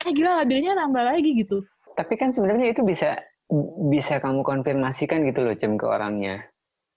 eh 0.02 0.12
gila 0.16 0.40
labirinnya 0.44 0.80
nambah 0.80 1.04
lagi 1.04 1.30
gitu. 1.36 1.64
Tapi 2.00 2.14
kan 2.16 2.32
sebenarnya 2.32 2.72
itu 2.72 2.82
bisa 2.88 3.20
bisa 3.92 4.24
kamu 4.24 4.42
konfirmasikan 4.42 5.28
gitu 5.28 5.44
loh 5.44 5.56
cem 5.60 5.76
ke 5.76 5.86
orangnya. 5.86 6.48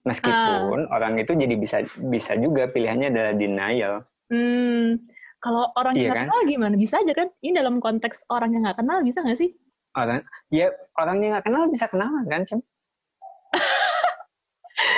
Meskipun 0.07 0.87
uh. 0.87 0.95
orang 0.95 1.19
itu 1.19 1.35
jadi 1.35 1.55
bisa 1.59 1.83
bisa 2.07 2.39
juga 2.39 2.71
pilihannya 2.71 3.11
adalah 3.11 3.33
denial. 3.35 3.93
Hmm 4.31 5.03
kalau 5.39 5.71
orang 5.79 5.95
yang 5.95 6.03
iya 6.03 6.09
nggak 6.11 6.19
kan? 6.19 6.27
kenal 6.27 6.41
gimana? 6.51 6.75
Bisa 6.75 6.95
aja 6.99 7.13
kan? 7.15 7.27
Ini 7.39 7.51
dalam 7.55 7.75
konteks 7.79 8.27
orang 8.27 8.55
yang 8.55 8.67
nggak 8.67 8.79
kenal 8.83 8.99
bisa 9.03 9.19
nggak 9.23 9.39
sih? 9.39 9.49
Orang 9.95 10.21
ya 10.51 10.67
orang 10.99 11.17
yang 11.23 11.31
nggak 11.35 11.45
kenal 11.47 11.63
bisa 11.71 11.85
kenal 11.87 12.11
kan 12.27 12.43
cem 12.45 12.59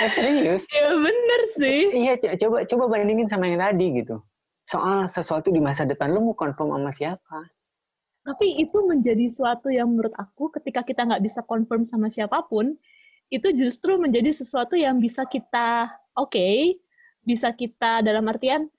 Serius? 0.16 0.62
Iya 0.68 0.90
bener 0.96 1.40
sih. 1.58 1.80
Iya 1.94 2.12
coba 2.46 2.64
coba 2.66 2.84
bandingin 2.90 3.28
sama 3.30 3.46
yang 3.48 3.62
tadi 3.62 4.02
gitu. 4.02 4.20
Soal 4.66 5.10
sesuatu 5.10 5.50
di 5.50 5.58
masa 5.58 5.82
depan 5.82 6.14
lu 6.14 6.32
mau 6.32 6.36
confirm 6.38 6.74
sama 6.74 6.90
siapa? 6.94 7.38
Tapi 8.22 8.62
itu 8.62 8.78
menjadi 8.86 9.26
suatu 9.26 9.66
yang 9.66 9.90
menurut 9.90 10.14
aku 10.14 10.54
ketika 10.54 10.86
kita 10.86 11.02
nggak 11.02 11.22
bisa 11.26 11.42
confirm 11.42 11.82
sama 11.82 12.06
siapa 12.06 12.46
pun, 12.46 12.78
itu 13.34 13.48
justru 13.50 13.98
menjadi 13.98 14.30
sesuatu 14.30 14.78
yang 14.78 15.02
bisa 15.02 15.26
kita 15.26 15.90
oke, 16.14 16.30
okay, 16.30 16.78
bisa 17.26 17.50
kita 17.50 17.98
dalam 18.06 18.22
artian 18.30 18.70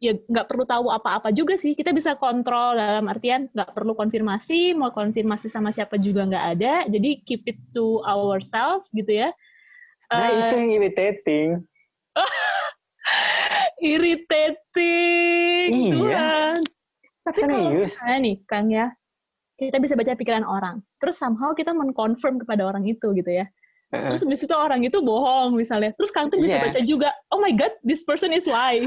ya 0.00 0.16
nggak 0.16 0.48
perlu 0.50 0.66
tahu 0.66 0.90
apa-apa 0.90 1.30
juga 1.30 1.54
sih. 1.62 1.78
Kita 1.78 1.94
bisa 1.94 2.18
kontrol 2.18 2.74
dalam 2.74 3.06
artian 3.06 3.46
nggak 3.54 3.70
perlu 3.70 3.94
konfirmasi, 3.94 4.74
mau 4.74 4.90
konfirmasi 4.90 5.46
sama 5.46 5.70
siapa 5.70 5.94
juga 5.94 6.26
nggak 6.26 6.46
ada. 6.58 6.74
Jadi 6.90 7.22
keep 7.22 7.46
it 7.46 7.62
to 7.70 8.02
ourselves 8.02 8.90
gitu 8.90 9.14
ya 9.14 9.30
Nah, 10.10 10.26
uh, 10.26 10.34
itu 10.50 10.54
yang 10.58 10.70
irritating. 10.74 11.48
irritating. 13.94 15.70
Iya. 15.70 16.58
Tapi 17.22 17.38
kalau 17.46 17.70
misalnya 17.86 18.18
nih, 18.18 18.36
Kang 18.50 18.66
ya, 18.74 18.90
kita 19.54 19.78
bisa 19.78 19.94
baca 19.94 20.18
pikiran 20.18 20.42
orang. 20.42 20.82
Terus 20.98 21.20
somehow 21.20 21.54
kita 21.54 21.70
mengkonfirm 21.70 22.42
kepada 22.42 22.66
orang 22.66 22.82
itu 22.88 23.12
gitu 23.14 23.30
ya. 23.30 23.46
Uh-uh. 23.90 24.14
Terus 24.14 24.22
di 24.26 24.36
situ 24.38 24.54
orang 24.54 24.82
itu 24.82 24.98
bohong 24.98 25.54
misalnya. 25.54 25.94
Terus 25.94 26.10
Kang 26.10 26.26
tuh 26.26 26.42
bisa 26.42 26.58
yeah. 26.58 26.64
baca 26.66 26.80
juga, 26.82 27.10
oh 27.30 27.38
my 27.38 27.54
god, 27.54 27.70
this 27.86 28.02
person 28.02 28.34
is 28.34 28.50
lie. 28.50 28.86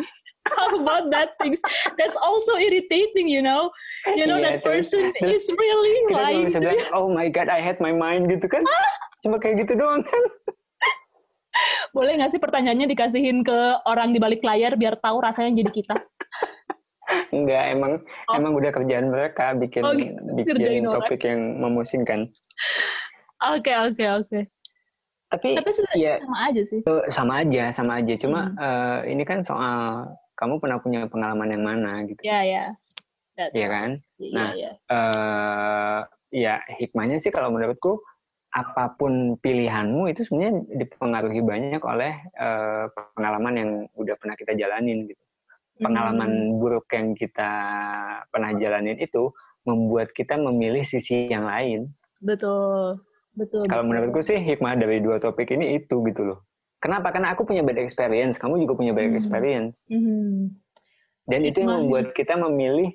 How 0.52 0.76
about 0.76 1.08
that 1.16 1.40
things? 1.40 1.64
That's 1.96 2.20
also 2.20 2.60
irritating, 2.60 3.32
you 3.32 3.40
know. 3.40 3.72
You 4.20 4.28
know 4.28 4.44
yeah, 4.44 4.60
that 4.60 4.68
person 4.68 5.16
terus, 5.16 5.48
is 5.48 5.56
really 5.56 5.96
lying. 6.12 6.52
oh 6.92 7.08
my 7.08 7.32
god, 7.32 7.48
I 7.48 7.64
had 7.64 7.80
my 7.80 7.96
mind 7.96 8.28
gitu 8.28 8.52
kan. 8.52 8.68
Cuma 9.24 9.40
kayak 9.40 9.64
gitu 9.64 9.80
doang 9.80 10.04
kan. 10.04 10.24
Boleh 11.94 12.18
nggak 12.18 12.34
sih 12.34 12.42
pertanyaannya 12.42 12.90
dikasihin 12.90 13.46
ke 13.46 13.60
orang 13.86 14.12
di 14.12 14.20
balik 14.20 14.42
layar 14.42 14.74
biar 14.74 14.98
tahu 14.98 15.22
rasanya 15.22 15.62
jadi 15.62 15.72
kita? 15.72 15.96
Enggak, 17.30 17.64
emang 17.70 18.02
oh. 18.02 18.34
emang 18.34 18.58
udah 18.58 18.72
kerjaan 18.74 19.14
mereka 19.14 19.54
bikin 19.54 19.86
oh, 19.86 19.94
bikin 19.94 20.90
topik 20.90 21.22
orang. 21.22 21.30
yang 21.30 21.42
memusingkan. 21.62 22.20
Oke, 23.54 23.70
okay, 23.70 23.76
oke, 23.78 23.94
okay, 23.94 24.10
oke. 24.10 24.26
Okay. 24.26 24.44
Tapi, 25.34 25.50
Tapi 25.58 25.70
ya, 25.98 26.22
sama 26.22 26.38
aja 26.46 26.62
sih. 26.70 26.80
Sama 27.10 27.34
aja, 27.42 27.64
sama 27.74 27.92
aja. 28.02 28.14
Cuma 28.22 28.40
hmm. 28.54 28.58
uh, 28.58 29.00
ini 29.10 29.24
kan 29.26 29.42
soal 29.42 30.06
kamu 30.38 30.62
pernah 30.62 30.78
punya 30.82 31.02
pengalaman 31.10 31.50
yang 31.50 31.64
mana 31.66 32.06
gitu. 32.06 32.22
Iya, 32.22 32.40
iya. 32.46 32.66
Iya 33.34 33.68
kan? 33.70 33.90
Yeah, 34.22 34.34
nah, 34.34 34.50
yeah. 34.54 34.74
Uh, 34.94 36.00
ya 36.30 36.56
hikmahnya 36.78 37.18
sih 37.18 37.34
kalau 37.34 37.50
menurutku 37.50 38.02
apa 38.54 38.94
pun 38.94 39.34
pilihanmu 39.42 40.14
itu 40.14 40.30
sebenarnya 40.30 40.62
dipengaruhi 40.78 41.42
banyak 41.42 41.82
oleh 41.82 42.14
uh, 42.38 42.86
pengalaman 43.18 43.54
yang 43.58 43.70
udah 43.98 44.14
pernah 44.22 44.38
kita 44.38 44.54
jalanin 44.54 45.10
gitu. 45.10 45.24
Pengalaman 45.82 46.54
hmm. 46.54 46.62
buruk 46.62 46.86
yang 46.94 47.18
kita 47.18 47.52
pernah 48.30 48.54
jalanin 48.62 49.02
itu 49.02 49.34
membuat 49.66 50.14
kita 50.14 50.38
memilih 50.38 50.86
sisi 50.86 51.26
yang 51.26 51.50
lain. 51.50 51.90
Betul, 52.22 53.02
betul. 53.34 53.66
Kalau 53.66 53.90
menurutku 53.90 54.22
sih 54.22 54.38
hikmah 54.38 54.78
dari 54.78 55.02
dua 55.02 55.18
topik 55.18 55.50
ini 55.50 55.82
itu 55.82 56.06
gitu 56.06 56.22
loh. 56.22 56.40
Kenapa? 56.78 57.10
Karena 57.10 57.34
aku 57.34 57.50
punya 57.50 57.66
bad 57.66 57.82
experience, 57.82 58.38
kamu 58.38 58.70
juga 58.70 58.78
punya 58.78 58.94
bad 58.94 59.10
hmm. 59.10 59.18
experience. 59.18 59.76
Hmm. 59.90 60.54
Dan 61.26 61.42
hikmah. 61.42 61.50
itu 61.50 61.58
yang 61.66 61.72
membuat 61.90 62.14
kita 62.14 62.38
memilih 62.38 62.94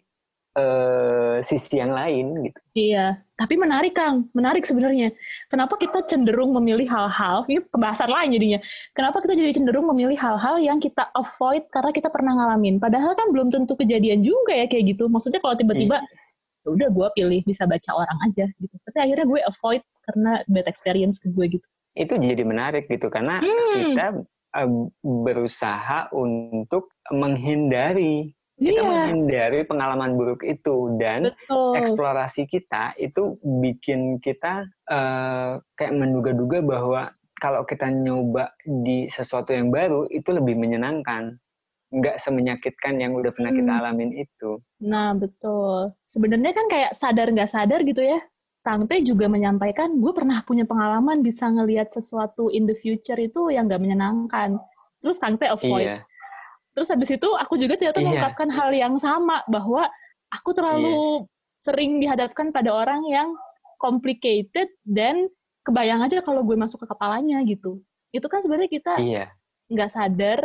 uh, 0.59 1.39
sisi 1.47 1.79
yang 1.79 1.95
lain 1.95 2.51
gitu. 2.51 2.59
Iya, 2.75 3.23
tapi 3.39 3.55
menarik 3.55 3.95
Kang, 3.95 4.27
menarik 4.35 4.67
sebenarnya. 4.67 5.15
Kenapa 5.47 5.79
kita 5.79 6.03
cenderung 6.11 6.51
memilih 6.59 6.91
hal-hal, 6.91 7.47
ini 7.47 7.63
pembahasan 7.71 8.11
lain 8.11 8.35
jadinya. 8.35 8.59
Kenapa 8.99 9.23
kita 9.23 9.39
jadi 9.39 9.55
cenderung 9.55 9.87
memilih 9.95 10.19
hal-hal 10.19 10.59
yang 10.59 10.83
kita 10.83 11.07
avoid 11.15 11.71
karena 11.71 11.95
kita 11.95 12.11
pernah 12.11 12.35
ngalamin. 12.35 12.83
Padahal 12.83 13.15
kan 13.15 13.31
belum 13.31 13.55
tentu 13.55 13.79
kejadian 13.79 14.27
juga 14.27 14.59
ya 14.59 14.67
kayak 14.67 14.99
gitu. 14.99 15.07
Maksudnya 15.07 15.39
kalau 15.39 15.55
tiba-tiba 15.55 16.03
hmm. 16.03 16.27
Ya 16.67 16.75
udah 16.75 16.89
gue 16.93 17.09
pilih 17.17 17.41
bisa 17.47 17.65
baca 17.65 17.91
orang 17.97 18.19
aja 18.29 18.45
gitu. 18.61 18.75
Tapi 18.85 18.99
akhirnya 19.01 19.25
gue 19.25 19.41
avoid 19.41 19.83
karena 20.05 20.33
bad 20.51 20.67
experience 20.69 21.17
ke 21.17 21.33
gue 21.33 21.47
gitu. 21.57 21.67
Itu 21.97 22.21
jadi 22.21 22.43
menarik 22.45 22.93
gitu 22.93 23.09
karena 23.09 23.41
hmm. 23.41 23.73
kita 23.73 24.07
uh, 24.59 24.71
berusaha 25.01 26.13
untuk 26.13 26.93
menghindari 27.09 28.37
kita 28.59 28.83
yeah. 28.83 28.91
menghindari 28.91 29.63
pengalaman 29.63 30.19
buruk 30.19 30.43
itu 30.43 30.99
dan 30.99 31.31
Betul. 31.31 31.79
eksplorasi 31.79 32.51
kita 32.51 32.99
itu 32.99 33.39
bikin 33.63 34.19
kita 34.19 34.67
uh, 34.91 35.63
kayak 35.79 35.95
menduga-duga 35.95 36.59
bahwa 36.61 37.03
kalau 37.39 37.63
kita 37.63 37.87
nyoba 37.87 38.51
di 38.67 39.07
sesuatu 39.15 39.55
yang 39.55 39.71
baru 39.71 40.11
itu 40.11 40.35
lebih 40.35 40.59
menyenangkan 40.59 41.39
nggak 41.89 42.21
semenyakitkan 42.21 43.01
yang 43.01 43.17
udah 43.17 43.33
pernah 43.33 43.55
hmm. 43.55 43.59
kita 43.63 43.73
alamin 43.79 44.11
itu. 44.13 44.51
Nah 44.85 45.15
betul. 45.15 45.95
Sebenarnya 46.05 46.53
kan 46.53 46.67
kayak 46.69 46.93
sadar 46.99 47.31
nggak 47.31 47.49
sadar 47.49 47.81
gitu 47.87 48.03
ya. 48.03 48.19
Kang 48.67 48.85
Teh 48.91 49.01
juga 49.01 49.31
menyampaikan, 49.31 49.97
gue 49.97 50.13
pernah 50.13 50.45
punya 50.45 50.69
pengalaman 50.69 51.25
bisa 51.25 51.49
ngelihat 51.49 51.89
sesuatu 51.95 52.53
in 52.53 52.69
the 52.69 52.77
future 52.77 53.17
itu 53.17 53.49
yang 53.49 53.71
nggak 53.71 53.81
menyenangkan. 53.81 54.61
Terus 55.01 55.17
Kang 55.17 55.41
Teh 55.41 55.49
avoid. 55.49 55.89
Iya 55.89 56.03
Terus 56.79 56.95
habis 56.95 57.11
itu 57.11 57.27
aku 57.35 57.59
juga 57.59 57.75
ternyata 57.75 57.99
yeah. 57.99 58.07
mengungkapkan 58.07 58.49
hal 58.55 58.71
yang 58.71 58.95
sama 59.03 59.43
bahwa 59.51 59.91
aku 60.31 60.55
terlalu 60.55 60.95
yeah. 60.95 61.19
sering 61.59 61.99
dihadapkan 61.99 62.55
pada 62.55 62.71
orang 62.71 63.03
yang 63.11 63.35
complicated 63.83 64.71
dan 64.87 65.27
kebayang 65.67 66.07
aja 66.07 66.23
kalau 66.23 66.47
gue 66.47 66.55
masuk 66.55 66.87
ke 66.87 66.87
kepalanya 66.87 67.43
gitu. 67.43 67.83
Itu 68.15 68.31
kan 68.31 68.39
sebenarnya 68.47 68.71
kita 68.71 68.95
iya. 69.03 69.35
nggak 69.67 69.91
yeah. 69.91 69.97
sadar 69.99 70.41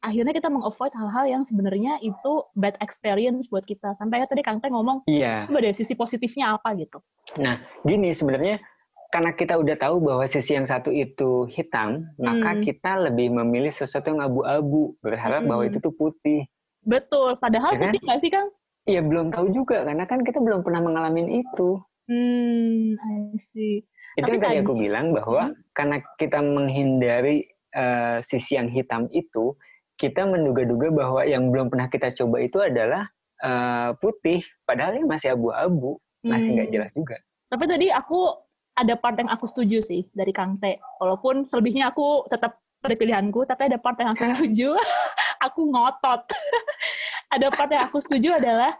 akhirnya 0.00 0.32
kita 0.32 0.48
mengavoid 0.48 0.92
hal-hal 0.96 1.24
yang 1.28 1.42
sebenarnya 1.44 2.00
itu 2.00 2.32
bad 2.56 2.80
experience 2.80 3.44
buat 3.52 3.68
kita. 3.68 3.92
Sampai 4.00 4.24
tadi 4.24 4.40
Kang 4.40 4.60
Teh 4.64 4.72
ngomong, 4.72 5.04
iya. 5.04 5.44
coba 5.44 5.60
deh 5.60 5.76
sisi 5.76 5.92
positifnya 5.92 6.56
apa 6.56 6.72
gitu. 6.80 7.04
Nah, 7.40 7.60
gini 7.84 8.16
sebenarnya 8.16 8.60
karena 9.14 9.30
kita 9.30 9.54
udah 9.54 9.78
tahu 9.78 10.02
bahwa 10.02 10.26
sisi 10.26 10.58
yang 10.58 10.66
satu 10.66 10.90
itu 10.90 11.46
hitam, 11.46 12.02
hmm. 12.02 12.18
maka 12.18 12.58
kita 12.66 12.98
lebih 12.98 13.30
memilih 13.30 13.70
sesuatu 13.70 14.10
yang 14.10 14.26
abu-abu, 14.26 14.98
berharap 15.06 15.46
hmm. 15.46 15.50
bahwa 15.54 15.62
itu 15.70 15.78
tuh 15.78 15.94
putih. 15.94 16.50
Betul, 16.82 17.38
padahal 17.38 17.78
ya 17.78 17.86
kan? 17.86 17.94
putih 17.94 18.00
nggak 18.02 18.18
sih, 18.18 18.30
Kang? 18.34 18.50
Iya, 18.90 19.06
belum 19.06 19.30
tahu 19.30 19.54
juga, 19.54 19.86
karena 19.86 20.02
kan 20.10 20.26
kita 20.26 20.42
belum 20.42 20.66
pernah 20.66 20.82
mengalami 20.82 21.46
itu. 21.46 21.78
Hmm, 22.10 22.98
I 22.98 23.38
see. 23.54 23.86
Itu 24.18 24.26
Tapi 24.26 24.34
yang 24.34 24.42
tadi 24.42 24.56
aku 24.66 24.74
bilang 24.74 25.06
bahwa 25.14 25.54
hmm. 25.54 25.62
karena 25.78 25.96
kita 26.18 26.38
menghindari 26.42 27.46
uh, 27.70 28.18
sisi 28.26 28.58
yang 28.58 28.66
hitam 28.66 29.06
itu, 29.14 29.54
kita 29.94 30.26
menduga-duga 30.26 30.90
bahwa 30.90 31.22
yang 31.22 31.54
belum 31.54 31.70
pernah 31.70 31.86
kita 31.86 32.10
coba 32.18 32.42
itu 32.42 32.58
adalah 32.58 33.06
uh, 33.46 33.94
putih, 34.02 34.42
padahal 34.66 34.98
yang 34.98 35.06
masih 35.06 35.38
abu-abu, 35.38 36.02
masih 36.26 36.50
nggak 36.50 36.66
hmm. 36.66 36.74
jelas 36.74 36.90
juga. 36.98 37.16
Tapi 37.54 37.64
tadi 37.70 37.86
aku 37.94 38.43
ada 38.74 38.94
part 38.98 39.14
yang 39.18 39.30
aku 39.30 39.46
setuju 39.46 39.78
sih 39.82 40.06
dari 40.10 40.34
Kang 40.34 40.58
T. 40.58 40.78
Walaupun 40.98 41.46
selebihnya 41.46 41.94
aku 41.94 42.26
tetap 42.26 42.58
pada 42.82 42.94
pilihanku, 42.98 43.46
tapi 43.46 43.70
ada 43.70 43.78
part 43.78 43.96
yang 43.96 44.12
aku 44.12 44.26
setuju. 44.34 44.74
aku 45.46 45.70
ngotot. 45.70 46.26
ada 47.34 47.46
part 47.54 47.70
yang 47.70 47.86
aku 47.86 48.02
setuju 48.02 48.36
adalah 48.38 48.74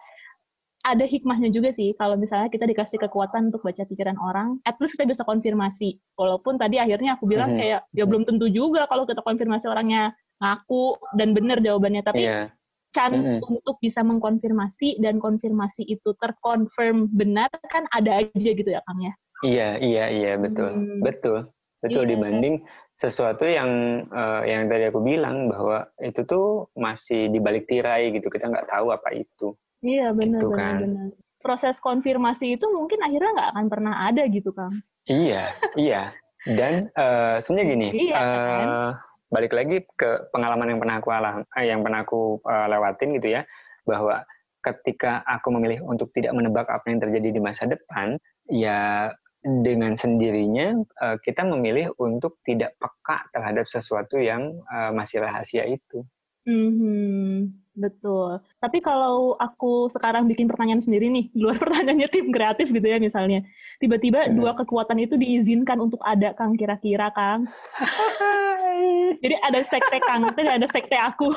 ada 0.85 1.09
hikmahnya 1.09 1.49
juga 1.49 1.73
sih 1.73 1.97
kalau 1.97 2.21
misalnya 2.21 2.53
kita 2.53 2.69
dikasih 2.69 3.01
kekuatan 3.01 3.49
untuk 3.49 3.65
baca 3.65 3.89
pikiran 3.89 4.21
orang, 4.21 4.61
at 4.69 4.77
least 4.85 5.01
kita 5.01 5.09
bisa 5.09 5.25
konfirmasi. 5.25 5.97
Walaupun 6.21 6.61
tadi 6.61 6.77
akhirnya 6.77 7.17
aku 7.17 7.25
bilang 7.25 7.57
hmm. 7.57 7.59
kayak 7.59 7.81
ya 7.97 8.05
belum 8.05 8.29
tentu 8.29 8.53
juga 8.53 8.85
kalau 8.85 9.09
kita 9.09 9.25
konfirmasi 9.25 9.65
orangnya 9.65 10.13
ngaku 10.45 11.01
dan 11.17 11.33
benar 11.33 11.65
jawabannya, 11.65 12.05
tapi 12.05 12.29
yeah. 12.29 12.53
chance 12.93 13.41
hmm. 13.41 13.49
untuk 13.49 13.81
bisa 13.81 14.05
mengkonfirmasi 14.05 15.01
dan 15.01 15.17
konfirmasi 15.17 15.89
itu 15.89 16.13
terkonfirm 16.21 17.09
benar 17.09 17.49
kan 17.73 17.89
ada 17.89 18.21
aja 18.21 18.51
gitu 18.53 18.69
ya 18.69 18.85
Kang 18.85 19.01
ya. 19.01 19.17
Iya, 19.45 19.69
iya, 19.79 20.05
iya, 20.09 20.33
betul. 20.41 20.71
Hmm. 20.73 21.01
Betul. 21.05 21.39
Betul 21.85 22.09
iya, 22.09 22.11
dibanding 22.17 22.55
sesuatu 22.97 23.45
yang 23.45 23.69
uh, 24.09 24.41
yang 24.49 24.73
tadi 24.73 24.89
aku 24.89 25.05
bilang 25.05 25.53
bahwa 25.53 25.85
itu 26.01 26.25
tuh 26.25 26.73
masih 26.73 27.29
di 27.29 27.39
balik 27.45 27.69
tirai 27.69 28.09
gitu. 28.17 28.33
Kita 28.33 28.49
nggak 28.49 28.73
tahu 28.73 28.89
apa 28.89 29.13
itu. 29.13 29.53
Iya, 29.85 30.17
benar 30.17 30.41
gitu, 30.41 30.49
benar, 30.49 30.61
kan. 30.65 30.81
benar. 30.89 31.09
Proses 31.45 31.77
konfirmasi 31.77 32.57
itu 32.57 32.65
mungkin 32.73 33.05
akhirnya 33.05 33.31
nggak 33.37 33.51
akan 33.53 33.67
pernah 33.69 33.95
ada 34.09 34.25
gitu, 34.33 34.49
Kang. 34.57 34.81
Iya, 35.05 35.53
iya. 35.77 36.17
Dan 36.45 36.89
uh, 36.97 37.41
sebenarnya 37.41 37.69
gini, 37.73 37.89
iya, 38.09 38.17
uh, 38.21 38.91
balik 39.33 39.57
lagi 39.57 39.81
ke 39.97 40.29
pengalaman 40.29 40.77
yang 40.77 40.81
pernah 40.81 40.97
aku 41.01 41.09
alam, 41.09 41.41
eh, 41.57 41.73
yang 41.73 41.81
pernah 41.81 42.05
aku 42.05 42.41
uh, 42.45 42.69
lewatin 42.69 43.17
gitu 43.17 43.33
ya, 43.33 43.49
bahwa 43.89 44.25
ketika 44.61 45.25
aku 45.25 45.53
memilih 45.57 45.81
untuk 45.85 46.13
tidak 46.13 46.37
menebak 46.37 46.69
apa 46.69 46.85
yang 46.89 47.01
terjadi 47.01 47.29
di 47.33 47.41
masa 47.41 47.65
depan, 47.65 48.21
ya 48.49 49.09
dengan 49.45 49.93
sendirinya 49.93 50.81
uh, 51.05 51.21
kita 51.21 51.45
memilih 51.45 51.93
untuk 52.01 52.41
tidak 52.49 52.81
peka 52.81 53.29
terhadap 53.37 53.69
sesuatu 53.69 54.17
yang 54.17 54.57
uh, 54.73 54.89
masih 54.97 55.21
rahasia 55.21 55.69
itu. 55.69 56.01
Hmm, 56.45 57.57
betul. 57.73 58.41
Tapi 58.61 58.85
kalau 58.85 59.37
aku 59.41 59.89
sekarang 59.93 60.29
bikin 60.29 60.49
pertanyaan 60.49 60.81
sendiri 60.81 61.09
nih, 61.13 61.29
luar 61.37 61.61
pertanyaannya 61.63 62.09
tim 62.09 62.33
kreatif 62.33 62.73
gitu 62.73 62.85
ya 62.85 62.97
misalnya, 62.97 63.45
tiba-tiba 63.81 64.29
hmm. 64.29 64.37
dua 64.37 64.53
kekuatan 64.57 65.05
itu 65.05 65.21
diizinkan 65.21 65.77
untuk 65.81 66.01
ada 66.01 66.33
Kang 66.33 66.57
kira-kira 66.57 67.13
Kang. 67.13 67.49
Jadi 69.25 69.37
ada 69.41 69.61
sekte 69.65 69.99
Kang, 70.05 70.29
dan 70.37 70.61
ada 70.61 70.67
sekte 70.69 70.97
aku. 70.97 71.33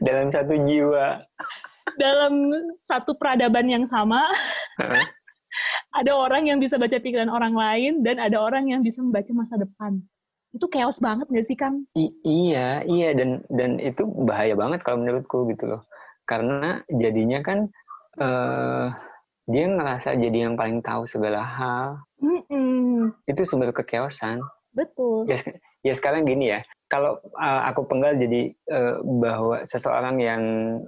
Dalam 0.00 0.32
satu 0.32 0.56
jiwa. 0.60 1.20
Dalam 2.00 2.52
satu 2.80 3.16
peradaban 3.16 3.68
yang 3.68 3.84
sama. 3.84 4.24
Ada 5.94 6.12
orang 6.12 6.48
yang 6.48 6.58
bisa 6.58 6.76
baca 6.76 6.96
pikiran 6.98 7.28
orang 7.32 7.54
lain 7.56 8.04
dan 8.04 8.20
ada 8.20 8.40
orang 8.40 8.68
yang 8.70 8.80
bisa 8.84 9.00
membaca 9.00 9.30
masa 9.32 9.56
depan. 9.56 10.00
Itu 10.54 10.72
chaos 10.72 11.00
banget 11.02 11.28
gak 11.28 11.46
sih 11.46 11.56
Kang? 11.58 11.84
I 11.92 12.08
iya, 12.24 12.80
iya 12.88 13.12
dan 13.12 13.44
dan 13.52 13.76
itu 13.76 14.08
bahaya 14.24 14.56
banget 14.56 14.80
kalau 14.84 15.04
menurutku 15.04 15.44
gitu 15.52 15.76
loh. 15.76 15.82
Karena 16.24 16.80
jadinya 16.88 17.44
kan 17.44 17.58
uh, 18.18 18.88
dia 19.46 19.64
ngerasa 19.68 20.18
jadi 20.18 20.48
yang 20.50 20.54
paling 20.58 20.80
tahu 20.82 21.06
segala 21.06 21.44
hal. 21.44 21.86
Mm 22.18 22.40
-mm. 22.50 22.94
Itu 23.30 23.46
sumber 23.46 23.70
kekeosan. 23.70 24.42
Betul. 24.74 25.28
Ya, 25.30 25.38
ya 25.86 25.92
sekarang 25.96 26.28
gini 26.28 26.52
ya, 26.52 26.60
kalau 26.86 27.18
uh, 27.34 27.62
aku 27.66 27.82
penggal 27.90 28.14
jadi 28.14 28.54
uh, 28.70 29.02
bahwa 29.02 29.66
seseorang 29.66 30.22
yang 30.22 30.42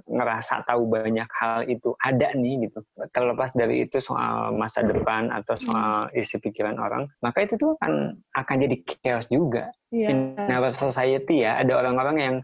ngerasa 0.07 0.63
tahu 0.63 0.87
banyak 0.87 1.27
hal 1.35 1.67
itu 1.67 1.91
ada 1.99 2.31
nih 2.35 2.67
gitu 2.67 2.79
terlepas 3.11 3.51
dari 3.51 3.83
itu 3.83 3.99
soal 3.99 4.55
masa 4.55 4.79
depan 4.79 5.27
atau 5.27 5.59
soal 5.59 6.07
isi 6.15 6.39
pikiran 6.39 6.79
orang 6.79 7.11
maka 7.19 7.43
itu 7.43 7.59
tuh 7.59 7.75
akan 7.83 8.15
akan 8.35 8.55
jadi 8.63 8.75
chaos 9.03 9.27
juga. 9.27 9.71
Yeah. 9.89 10.13
in 10.13 10.37
our 10.53 10.69
society 10.77 11.41
ya 11.41 11.57
ada 11.57 11.81
orang-orang 11.81 12.17
yang 12.21 12.35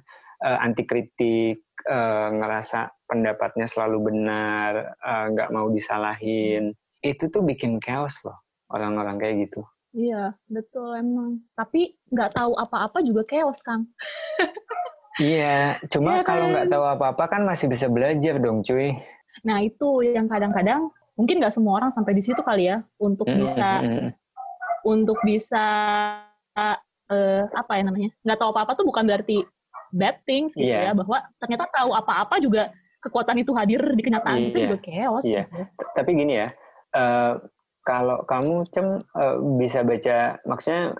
uh, 0.41 0.57
anti 0.65 0.81
kritik 0.81 1.61
uh, 1.85 2.33
ngerasa 2.33 2.89
pendapatnya 3.05 3.69
selalu 3.69 4.09
benar 4.09 4.97
nggak 5.05 5.49
uh, 5.49 5.53
mau 5.53 5.69
disalahin. 5.69 6.73
Itu 7.05 7.29
tuh 7.29 7.45
bikin 7.45 7.77
chaos 7.77 8.17
loh 8.25 8.41
orang-orang 8.73 9.21
kayak 9.21 9.35
gitu 9.45 9.61
Iya, 9.95 10.35
betul 10.51 10.91
emang. 10.99 11.39
Tapi 11.55 11.95
nggak 12.11 12.35
tahu 12.35 12.51
apa-apa 12.59 12.99
juga 12.99 13.23
chaos, 13.23 13.63
Kang. 13.63 13.87
iya, 15.23 15.79
cuma 15.87 16.19
ya, 16.19 16.27
kalau 16.27 16.51
nggak 16.51 16.67
tahu 16.67 16.83
apa-apa 16.83 17.23
kan 17.31 17.41
masih 17.47 17.71
bisa 17.71 17.87
belajar 17.87 18.35
dong, 18.43 18.59
cuy. 18.67 18.91
Nah, 19.47 19.63
itu 19.63 20.03
yang 20.03 20.27
kadang-kadang 20.27 20.91
mungkin 21.15 21.39
nggak 21.39 21.55
semua 21.55 21.79
orang 21.79 21.95
sampai 21.95 22.11
di 22.11 22.19
situ 22.19 22.43
kali 22.43 22.67
ya 22.67 22.83
untuk 22.99 23.23
mm 23.23 23.33
-hmm. 23.39 23.43
bisa 23.47 23.69
untuk 24.83 25.17
bisa 25.23 25.65
uh, 26.59 27.43
apa 27.55 27.71
ya 27.79 27.83
namanya? 27.87 28.11
Nggak 28.27 28.39
tahu 28.43 28.49
apa-apa 28.51 28.71
tuh 28.75 28.85
bukan 28.91 29.03
berarti 29.07 29.47
bad 29.95 30.19
things 30.27 30.51
gitu 30.59 30.67
yeah. 30.67 30.91
ya, 30.91 30.93
bahwa 30.93 31.23
ternyata 31.39 31.71
tahu 31.71 31.95
apa-apa 31.95 32.35
juga 32.43 32.67
kekuatan 32.99 33.39
itu 33.39 33.55
hadir 33.55 33.79
di 33.95 34.03
kenyataan 34.03 34.37
yeah. 34.43 34.47
itu 34.51 34.57
juga 34.67 34.77
chaos. 34.83 35.23
Iya. 35.23 35.47
Gitu. 35.47 35.63
Tapi 35.95 36.09
gini 36.11 36.33
ya, 36.35 36.47
uh, 36.99 37.39
kalau 37.85 38.25
kamu 38.25 38.65
cem 38.73 39.05
uh, 39.13 39.37
bisa 39.61 39.85
baca 39.85 40.41
maksudnya 40.49 40.97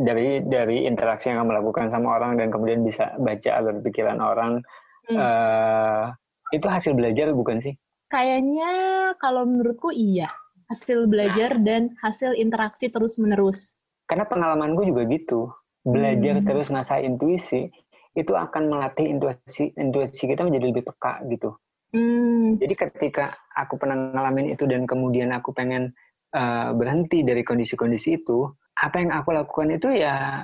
dari 0.00 0.40
dari 0.48 0.88
interaksi 0.88 1.28
yang 1.28 1.44
kamu 1.44 1.60
lakukan 1.60 1.92
sama 1.92 2.16
orang 2.16 2.40
dan 2.40 2.48
kemudian 2.48 2.80
bisa 2.82 3.12
baca 3.20 3.50
alur 3.60 3.84
pikiran 3.84 4.18
orang 4.18 4.64
hmm. 5.12 5.18
uh, 5.20 6.08
itu 6.56 6.64
hasil 6.66 6.96
belajar 6.96 7.30
bukan 7.36 7.60
sih? 7.60 7.76
Kayaknya 8.08 8.72
kalau 9.20 9.44
menurutku 9.44 9.92
iya 9.92 10.32
hasil 10.72 11.04
belajar 11.04 11.60
nah. 11.60 11.64
dan 11.68 11.82
hasil 12.00 12.32
interaksi 12.32 12.88
terus 12.88 13.20
menerus. 13.20 13.84
Karena 14.08 14.24
pengalamanku 14.24 14.88
juga 14.88 15.04
gitu 15.12 15.52
belajar 15.84 16.40
hmm. 16.40 16.46
terus 16.48 16.72
ngasah 16.72 17.04
intuisi 17.04 17.68
itu 18.12 18.32
akan 18.32 18.72
melatih 18.72 19.08
intuisi 19.08 19.72
intuisi 19.76 20.24
kita 20.24 20.48
menjadi 20.48 20.64
lebih 20.72 20.84
peka 20.88 21.20
gitu. 21.28 21.56
Hmm. 21.92 22.56
Jadi 22.56 22.72
ketika 22.72 23.36
aku 23.52 23.76
pernah 23.76 24.16
ngalamin 24.16 24.56
itu 24.56 24.64
dan 24.64 24.88
kemudian 24.88 25.28
aku 25.36 25.52
pengen 25.52 25.92
uh, 26.34 26.72
berhenti 26.76 27.24
dari 27.24 27.44
kondisi-kondisi 27.46 28.20
itu, 28.20 28.48
apa 28.80 28.98
yang 28.98 29.12
aku 29.12 29.36
lakukan 29.36 29.76
itu 29.76 29.92
ya 29.92 30.42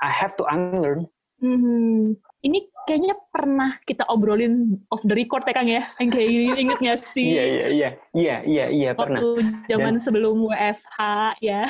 I 0.00 0.10
have 0.10 0.36
to 0.40 0.44
unlearn. 0.48 1.08
Hmm. 1.40 2.20
Ini 2.44 2.68
kayaknya 2.84 3.16
pernah 3.32 3.76
kita 3.88 4.04
obrolin 4.12 4.76
off 4.92 5.00
the 5.04 5.16
record 5.16 5.44
ya 5.48 5.52
Kang 5.56 5.68
ya, 5.68 5.84
yang 6.00 6.08
kayak 6.12 6.28
gini 6.28 6.44
inget 6.56 6.78
gak 6.80 7.00
sih? 7.12 7.36
Iya 7.36 7.44
iya 7.44 7.66
iya 7.68 7.90
iya 8.12 8.36
iya 8.44 8.64
iya 8.68 8.90
pernah. 8.92 9.20
Waktu 9.20 9.44
zaman 9.68 9.94
dan, 9.96 10.04
sebelum 10.04 10.36
WFH 10.48 10.98
ya. 11.40 11.62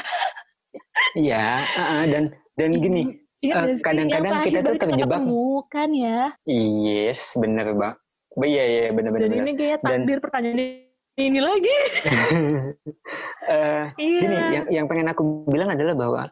Iya 1.19 1.59
uh, 1.59 2.05
dan 2.07 2.35
dan 2.55 2.71
gini 2.79 3.19
kadang 3.43 3.79
kadang-kadang 3.83 4.33
uh, 4.35 4.45
kita 4.47 4.59
tuh 4.63 4.75
terjebak. 4.79 5.23
Kan 5.71 5.91
ya? 5.95 6.35
Yes 6.47 7.23
bener 7.39 7.75
bang. 7.75 7.95
Iya 8.39 8.65
iya 8.67 8.83
bener 8.95 9.11
bener. 9.11 9.27
Dan 9.27 9.31
bener. 9.35 9.45
ini 9.47 9.53
kayak 9.59 9.79
takdir 9.83 10.19
dan, 10.19 10.23
pertanyaan 10.23 10.59
ini 11.29 11.41
lagi. 11.41 11.77
uh, 13.51 13.85
iya. 14.01 14.21
Gini, 14.25 14.37
yang 14.57 14.67
yang 14.73 14.87
pengen 14.89 15.13
aku 15.13 15.45
bilang 15.51 15.75
adalah 15.75 15.95
bahwa 15.95 16.23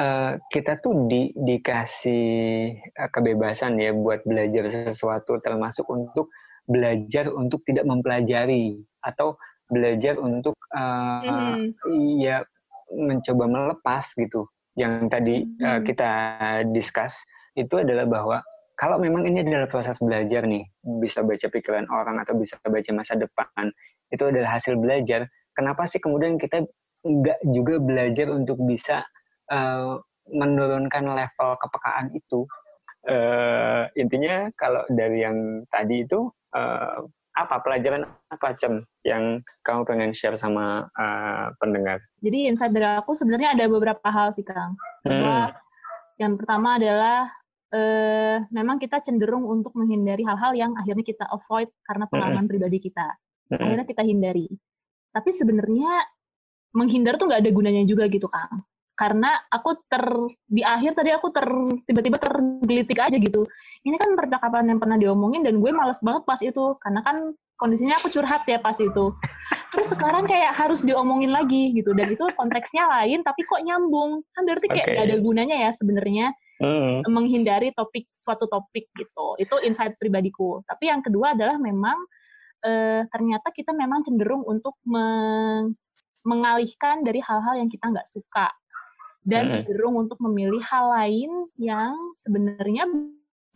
uh, 0.00 0.32
kita 0.48 0.80
tuh 0.80 1.08
di, 1.10 1.32
dikasih 1.36 2.24
uh, 2.96 3.10
kebebasan 3.12 3.76
ya 3.76 3.92
buat 3.92 4.24
belajar 4.24 4.72
sesuatu, 4.72 5.36
termasuk 5.44 5.84
untuk 5.92 6.32
belajar 6.64 7.28
untuk 7.28 7.60
tidak 7.66 7.84
mempelajari 7.84 8.80
atau 9.02 9.36
belajar 9.68 10.16
untuk 10.20 10.54
uh, 10.72 11.58
mm. 11.66 12.22
ya 12.22 12.40
mencoba 12.92 13.44
melepas 13.48 14.04
gitu. 14.16 14.48
Yang 14.78 14.92
tadi 15.12 15.36
mm. 15.44 15.60
uh, 15.60 15.80
kita 15.84 16.10
discuss 16.72 17.18
itu 17.52 17.84
adalah 17.84 18.08
bahwa 18.08 18.38
kalau 18.82 18.98
memang 18.98 19.28
ini 19.28 19.44
adalah 19.46 19.70
proses 19.70 19.94
belajar 20.02 20.42
nih, 20.48 20.66
bisa 20.98 21.22
baca 21.22 21.46
pikiran 21.46 21.86
orang 21.92 22.18
atau 22.18 22.34
bisa 22.34 22.58
baca 22.66 22.90
masa 22.90 23.14
depan, 23.14 23.70
itu 24.12 24.24
adalah 24.28 24.60
hasil 24.60 24.76
belajar. 24.76 25.26
Kenapa 25.56 25.88
sih 25.88 25.98
kemudian 25.98 26.36
kita 26.36 26.68
nggak 27.02 27.40
juga 27.50 27.80
belajar 27.82 28.30
untuk 28.30 28.60
bisa 28.62 29.02
uh, 29.50 29.98
menurunkan 30.28 31.08
level 31.08 31.50
kepekaan 31.58 32.12
itu? 32.14 32.44
Uh, 33.02 33.90
intinya 33.98 34.46
kalau 34.54 34.86
dari 34.86 35.26
yang 35.26 35.66
tadi 35.74 36.06
itu 36.06 36.30
uh, 36.54 37.02
apa 37.32 37.64
pelajaran 37.64 38.06
apa 38.28 38.54
cem 38.60 38.84
yang 39.02 39.40
kamu 39.66 39.82
pengen 39.88 40.12
share 40.12 40.38
sama 40.38 40.86
uh, 40.94 41.50
pendengar? 41.58 41.98
Jadi 42.20 42.52
insight 42.52 42.70
dari 42.70 42.86
aku 43.00 43.16
sebenarnya 43.16 43.56
ada 43.56 43.64
beberapa 43.66 44.06
hal 44.12 44.36
sih 44.36 44.44
kang. 44.44 44.76
Hmm. 45.02 45.50
Yang 46.20 46.44
pertama 46.44 46.78
adalah 46.78 47.32
uh, 47.72 48.36
memang 48.52 48.76
kita 48.78 49.00
cenderung 49.02 49.48
untuk 49.48 49.72
menghindari 49.74 50.22
hal-hal 50.22 50.52
yang 50.54 50.76
akhirnya 50.76 51.02
kita 51.02 51.24
avoid 51.26 51.72
karena 51.88 52.04
pengalaman 52.06 52.44
hmm. 52.46 52.52
pribadi 52.52 52.78
kita 52.78 53.16
akhirnya 53.60 53.86
kita 53.88 54.02
hindari. 54.04 54.48
Tapi 55.12 55.30
sebenarnya 55.34 56.08
menghindar 56.72 57.20
tuh 57.20 57.28
nggak 57.28 57.44
ada 57.44 57.52
gunanya 57.52 57.82
juga 57.84 58.08
gitu 58.08 58.32
kang 58.32 58.64
karena 58.92 59.40
aku 59.48 59.82
ter 59.88 60.04
di 60.46 60.62
akhir 60.62 60.94
tadi 60.94 61.10
aku 61.10 61.32
ter 61.32 61.48
tiba-tiba 61.88 62.20
tergelitik 62.20 62.98
aja 63.00 63.16
gitu. 63.16 63.48
Ini 63.82 63.96
kan 63.96 64.14
percakapan 64.14 64.68
yang 64.68 64.78
pernah 64.78 65.00
diomongin 65.00 65.42
dan 65.42 65.58
gue 65.58 65.70
males 65.72 65.98
banget 66.04 66.22
pas 66.28 66.38
itu. 66.38 66.76
Karena 66.78 67.00
kan 67.00 67.32
kondisinya 67.56 67.98
aku 67.98 68.12
curhat 68.12 68.44
ya 68.44 68.60
pas 68.60 68.76
itu. 68.76 69.10
Terus 69.74 69.88
sekarang 69.90 70.28
kayak 70.28 70.54
harus 70.54 70.84
diomongin 70.84 71.32
lagi 71.32 71.72
gitu. 71.72 71.96
Dan 71.96 72.12
itu 72.12 72.30
konteksnya 72.36 72.86
lain 72.86 73.24
tapi 73.24 73.42
kok 73.42 73.64
nyambung. 73.64 74.22
Kan 74.36 74.42
berarti 74.44 74.70
kayak 74.70 74.86
okay. 74.86 74.94
gak 74.94 75.06
ada 75.08 75.16
gunanya 75.18 75.56
ya 75.56 75.70
sebenarnya 75.72 76.26
mm. 76.60 77.08
menghindari 77.08 77.72
topik 77.72 78.06
suatu 78.12 78.44
topik 78.44 78.92
gitu. 78.94 79.40
Itu 79.40 79.56
insight 79.64 79.96
pribadiku. 79.96 80.60
Tapi 80.68 80.92
yang 80.92 81.00
kedua 81.00 81.32
adalah 81.32 81.56
memang 81.56 81.96
uh, 82.64 83.02
ternyata 83.10 83.50
kita 83.50 83.74
memang 83.74 84.06
cenderung 84.06 84.42
untuk 84.46 84.78
meng 84.86 85.74
mengalihkan 86.22 87.02
dari 87.02 87.18
hal-hal 87.18 87.58
yang 87.58 87.66
kita 87.66 87.90
nggak 87.90 88.06
suka 88.06 88.54
dan 89.26 89.50
cenderung 89.50 89.98
untuk 89.98 90.18
memilih 90.22 90.62
hal 90.62 90.90
lain 90.90 91.30
yang 91.58 91.94
sebenarnya 92.14 92.86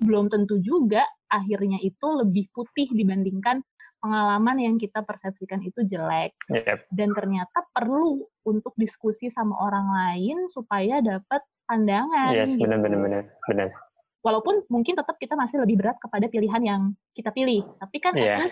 belum 0.02 0.30
tentu 0.30 0.58
juga 0.62 1.02
akhirnya 1.26 1.78
itu 1.82 2.06
lebih 2.06 2.50
putih 2.54 2.86
dibandingkan 2.90 3.62
pengalaman 3.98 4.56
yang 4.62 4.76
kita 4.78 5.02
persepsikan 5.02 5.64
itu 5.66 5.82
jelek. 5.82 6.36
Yep. 6.52 6.86
Dan 6.94 7.10
ternyata 7.16 7.66
perlu 7.74 8.22
untuk 8.46 8.76
diskusi 8.78 9.26
sama 9.32 9.56
orang 9.58 9.86
lain 9.90 10.46
supaya 10.52 11.02
dapat 11.02 11.42
pandangan. 11.66 12.30
Yes, 12.30 12.54
gitu. 12.54 12.62
benar 12.62 12.78
benar 12.78 13.24
benar. 13.50 13.68
Walaupun 14.22 14.66
mungkin 14.70 14.98
tetap 14.98 15.18
kita 15.18 15.38
masih 15.38 15.62
lebih 15.62 15.82
berat 15.82 15.98
kepada 16.02 16.26
pilihan 16.26 16.62
yang 16.62 16.82
kita 17.14 17.30
pilih, 17.30 17.62
tapi 17.78 17.96
kan 18.02 18.14
yeah. 18.14 18.50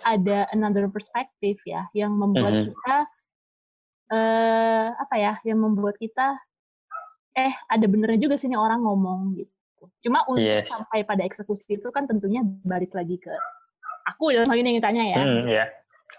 Ada 0.00 0.48
another 0.56 0.88
perspective 0.88 1.60
ya 1.68 1.86
yang 1.92 2.16
membuat 2.16 2.52
mm 2.52 2.60
-hmm. 2.64 2.68
kita 2.72 2.96
uh, 4.12 4.86
apa 4.96 5.14
ya, 5.16 5.32
yang 5.44 5.58
membuat 5.60 5.96
kita 5.96 6.36
eh 7.32 7.52
ada 7.72 7.86
benernya 7.88 8.20
juga 8.28 8.36
sini 8.36 8.54
orang 8.54 8.84
ngomong 8.84 9.40
gitu. 9.40 9.84
Cuma 10.04 10.22
untuk 10.28 10.44
yes. 10.44 10.68
sampai 10.68 11.02
pada 11.02 11.24
eksekusi 11.24 11.80
itu 11.80 11.88
kan 11.88 12.04
tentunya 12.04 12.44
balik 12.62 12.92
lagi 12.92 13.16
ke 13.16 13.32
aku 14.06 14.36
dalam 14.36 14.46
hal 14.52 14.58
ini 14.60 14.76
yang 14.76 14.84
tanya 14.84 15.04
ya. 15.08 15.18
Hmm, 15.18 15.42
ya. 15.48 15.66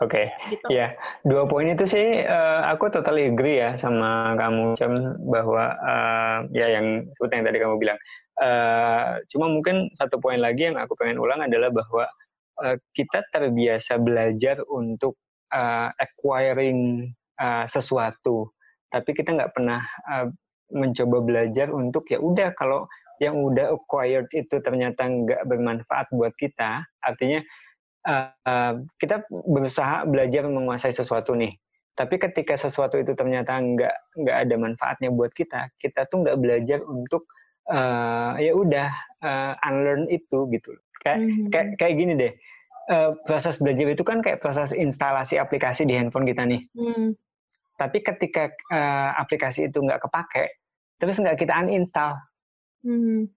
Oke, 0.01 0.25
okay. 0.25 0.49
gitu. 0.49 0.73
ya 0.73 0.97
dua 1.21 1.45
poin 1.45 1.69
itu 1.69 1.85
sih 1.85 2.25
uh, 2.25 2.65
aku 2.65 2.89
totally 2.89 3.29
agree 3.29 3.61
ya 3.61 3.77
sama 3.77 4.33
kamu 4.41 4.73
Cem 4.73 5.21
bahwa 5.29 5.77
uh, 5.77 6.37
ya 6.49 6.65
yang 6.65 7.05
seperti 7.13 7.33
yang 7.37 7.45
tadi 7.45 7.59
kamu 7.61 7.75
bilang. 7.77 7.99
Uh, 8.33 9.21
cuma 9.29 9.45
mungkin 9.45 9.93
satu 9.93 10.17
poin 10.17 10.41
lagi 10.41 10.65
yang 10.65 10.81
aku 10.81 10.97
pengen 10.97 11.21
ulang 11.21 11.45
adalah 11.45 11.69
bahwa 11.69 12.09
uh, 12.61 12.77
kita 12.93 13.25
terbiasa 13.33 13.97
belajar 13.97 14.61
untuk 14.69 15.17
uh, 15.53 15.89
acquiring 15.97 17.09
uh, 17.41 17.65
sesuatu, 17.69 18.51
tapi 18.93 19.13
kita 19.17 19.33
nggak 19.33 19.53
pernah 19.53 19.81
uh, 20.09 20.27
mencoba 20.73 21.21
belajar 21.21 21.69
untuk 21.69 22.09
ya 22.09 22.17
udah 22.17 22.53
kalau 22.57 22.89
yang 23.21 23.37
udah 23.39 23.71
acquired 23.77 24.27
itu 24.33 24.57
ternyata 24.59 25.05
nggak 25.05 25.45
bermanfaat 25.45 26.09
buat 26.11 26.33
kita, 26.35 26.83
artinya 27.05 27.39
uh, 28.07 28.81
kita 28.99 29.23
berusaha 29.29 30.03
belajar 30.09 30.49
menguasai 30.49 30.91
sesuatu 30.91 31.37
nih. 31.37 31.55
Tapi 31.93 32.17
ketika 32.17 32.57
sesuatu 32.57 32.97
itu 32.97 33.13
ternyata 33.13 33.53
nggak 33.61 33.95
nggak 34.17 34.37
ada 34.49 34.55
manfaatnya 34.57 35.09
buat 35.13 35.29
kita, 35.31 35.69
kita 35.77 36.09
tuh 36.09 36.25
nggak 36.25 36.41
belajar 36.41 36.81
untuk 36.81 37.29
uh, 37.69 38.33
ya 38.41 38.51
udah 38.57 38.89
uh, 39.21 39.53
unlearn 39.69 40.09
itu 40.09 40.49
gitu. 40.49 40.73
Kayak 41.03 41.19
hmm. 41.19 41.47
kayak 41.51 41.67
kayak 41.79 41.95
gini 41.99 42.13
deh. 42.15 42.33
Uh, 42.83 43.15
proses 43.23 43.55
belajar 43.63 43.95
itu 43.95 44.03
kan 44.03 44.19
kayak 44.19 44.43
proses 44.43 44.75
instalasi 44.75 45.39
aplikasi 45.39 45.87
di 45.87 45.95
handphone 45.95 46.27
kita 46.27 46.43
nih. 46.43 46.67
Hmm. 46.75 47.15
Tapi 47.79 48.03
ketika 48.03 48.51
uh, 48.71 49.15
aplikasi 49.19 49.71
itu 49.71 49.79
nggak 49.79 50.03
kepake, 50.03 50.59
terus 50.99 51.15
nggak 51.19 51.39
kita 51.39 51.53
uninstall. 51.63 52.19
Hmm. 52.83 53.31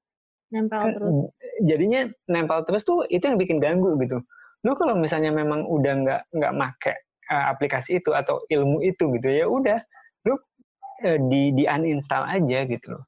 Nempel 0.50 0.82
terus. 0.94 1.18
Jadinya 1.62 2.10
nempel 2.26 2.62
terus 2.66 2.82
tuh 2.82 3.06
itu 3.06 3.22
yang 3.22 3.38
bikin 3.38 3.58
ganggu 3.62 3.94
gitu 4.02 4.22
lu 4.66 4.74
kalau 4.74 4.98
misalnya 4.98 5.30
memang 5.30 5.62
udah 5.70 5.94
nggak 6.02 6.22
nggak 6.34 6.52
make 6.58 6.90
uh, 7.30 7.54
aplikasi 7.54 8.02
itu 8.02 8.10
atau 8.10 8.42
ilmu 8.50 8.82
itu 8.82 9.14
gitu 9.14 9.28
ya 9.30 9.46
udah 9.46 9.78
lu 10.26 10.34
uh, 10.34 11.18
di 11.30 11.54
di 11.54 11.70
uninstall 11.70 12.26
aja 12.26 12.66
gitu 12.66 12.98
loh 12.98 13.04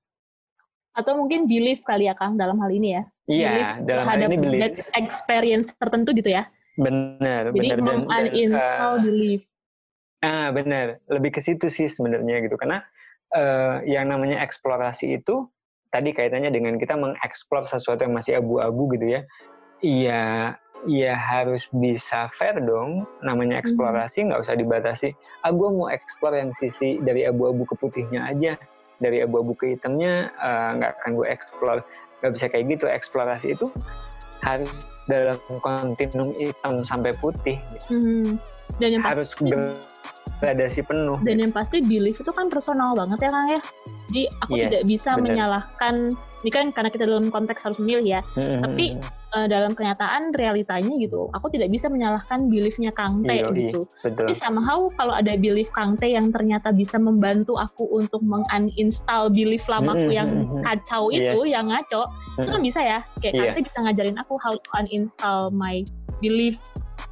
atau 0.94 1.18
mungkin 1.18 1.50
belief 1.50 1.82
kali 1.82 2.06
ya 2.06 2.14
Kang 2.14 2.38
dalam 2.38 2.62
hal 2.62 2.70
ini 2.70 2.94
ya 2.94 3.02
iya 3.28 3.76
dalam 3.84 4.08
hal 4.08 4.18
ini 4.24 4.36
belief. 4.40 4.82
experience 4.96 5.68
tertentu 5.76 6.16
gitu 6.16 6.32
ya? 6.32 6.48
Benar 6.80 7.52
jadi 7.52 7.76
benar 7.76 7.78
dan, 7.84 7.98
uninstall 8.08 8.94
uh, 8.96 9.02
belief. 9.04 9.42
Ah 10.24 10.48
benar. 10.50 10.98
Lebih 11.06 11.38
ke 11.38 11.40
situ 11.44 11.68
sih 11.70 11.86
sebenarnya 11.86 12.42
gitu. 12.42 12.56
Karena 12.58 12.82
uh, 13.36 13.84
yang 13.86 14.10
namanya 14.10 14.42
eksplorasi 14.42 15.20
itu 15.20 15.46
tadi 15.88 16.12
kaitannya 16.12 16.52
dengan 16.52 16.76
kita 16.76 16.96
mengeksplor 16.98 17.64
sesuatu 17.68 18.04
yang 18.04 18.16
masih 18.16 18.40
abu-abu 18.40 18.90
gitu 18.96 19.06
ya. 19.18 19.20
Iya 19.78 20.24
ya 20.86 21.14
harus 21.14 21.66
bisa 21.74 22.30
fair 22.38 22.58
dong. 22.62 23.06
Namanya 23.22 23.58
hmm. 23.58 23.62
eksplorasi 23.66 24.18
nggak 24.30 24.42
usah 24.46 24.54
dibatasi. 24.58 25.08
Ah 25.42 25.54
gue 25.54 25.68
mau 25.70 25.90
eksplor 25.90 26.34
yang 26.34 26.50
sisi 26.58 27.02
dari 27.02 27.26
abu-abu 27.26 27.66
ke 27.66 27.74
putihnya 27.78 28.26
aja. 28.30 28.54
Dari 28.98 29.22
abu-abu 29.22 29.54
ke 29.54 29.78
hitamnya 29.78 30.34
eh, 30.34 30.70
nggak 30.82 30.90
uh, 30.90 30.96
akan 30.98 31.10
gue 31.14 31.26
eksplor 31.30 31.78
nggak 32.20 32.33
bisa 32.35 32.46
kayak 32.50 32.64
gitu 32.74 32.85
eksplorasi 32.90 33.54
itu 33.54 33.66
harus 34.42 34.70
dalam 35.09 35.38
kontinum 35.62 36.31
hitam 36.37 36.85
sampai 36.87 37.11
putih 37.18 37.59
hmm. 37.90 38.38
dan 38.78 38.88
yang 38.94 39.04
harus 39.04 39.35
gradasi 40.38 40.81
penuh 40.87 41.18
dan 41.22 41.37
yang 41.38 41.53
pasti 41.53 41.83
belief 41.83 42.18
itu 42.18 42.31
kan 42.31 42.46
personal 42.48 42.94
banget 42.94 43.27
ya 43.27 43.31
kang 43.31 43.48
ya 43.51 43.61
jadi 44.09 44.22
aku 44.40 44.53
yes, 44.57 44.64
tidak 44.70 44.83
bisa 44.88 45.11
bener. 45.14 45.24
menyalahkan 45.24 45.94
ini 46.38 46.51
kan 46.55 46.66
karena 46.70 46.90
kita 46.90 47.05
dalam 47.05 47.29
konteks 47.35 47.61
harus 47.66 47.79
memilih 47.83 48.18
ya 48.18 48.20
mm-hmm. 48.38 48.62
tapi 48.62 48.85
uh, 49.35 49.46
dalam 49.51 49.74
kenyataan 49.74 50.31
realitanya 50.33 50.94
gitu 50.96 51.27
aku 51.35 51.51
tidak 51.51 51.68
bisa 51.74 51.90
menyalahkan 51.90 52.46
beliefnya 52.46 52.94
Kang 52.94 53.27
T 53.27 53.31
iya, 53.31 53.51
gitu 53.51 53.90
betul. 53.90 54.14
tapi 54.14 54.33
somehow 54.38 54.87
kalau 54.94 55.14
ada 55.18 55.35
belief 55.35 55.68
Kang 55.74 55.98
T 55.98 56.07
yang 56.14 56.31
ternyata 56.31 56.70
bisa 56.70 56.96
membantu 56.96 57.59
aku 57.59 57.90
untuk 57.90 58.22
menguninstall 58.22 59.35
belief 59.35 59.66
lamaku 59.66 60.14
mm-hmm. 60.14 60.18
yang 60.18 60.31
kacau 60.62 61.11
yes. 61.11 61.35
itu 61.35 61.40
yang 61.51 61.66
ngaco 61.66 62.07
mm-hmm. 62.07 62.42
itu 62.46 62.51
kan 62.55 62.62
bisa 62.62 62.81
ya 62.81 62.98
kayak 63.18 63.35
yeah. 63.35 63.42
Kang 63.42 63.55
T 63.55 63.59
bisa 63.66 63.79
ngajarin 63.83 64.16
aku 64.22 64.35
how 64.38 64.55
to 64.55 64.68
uninstall 64.79 65.51
my 65.51 65.83
belief 66.22 66.59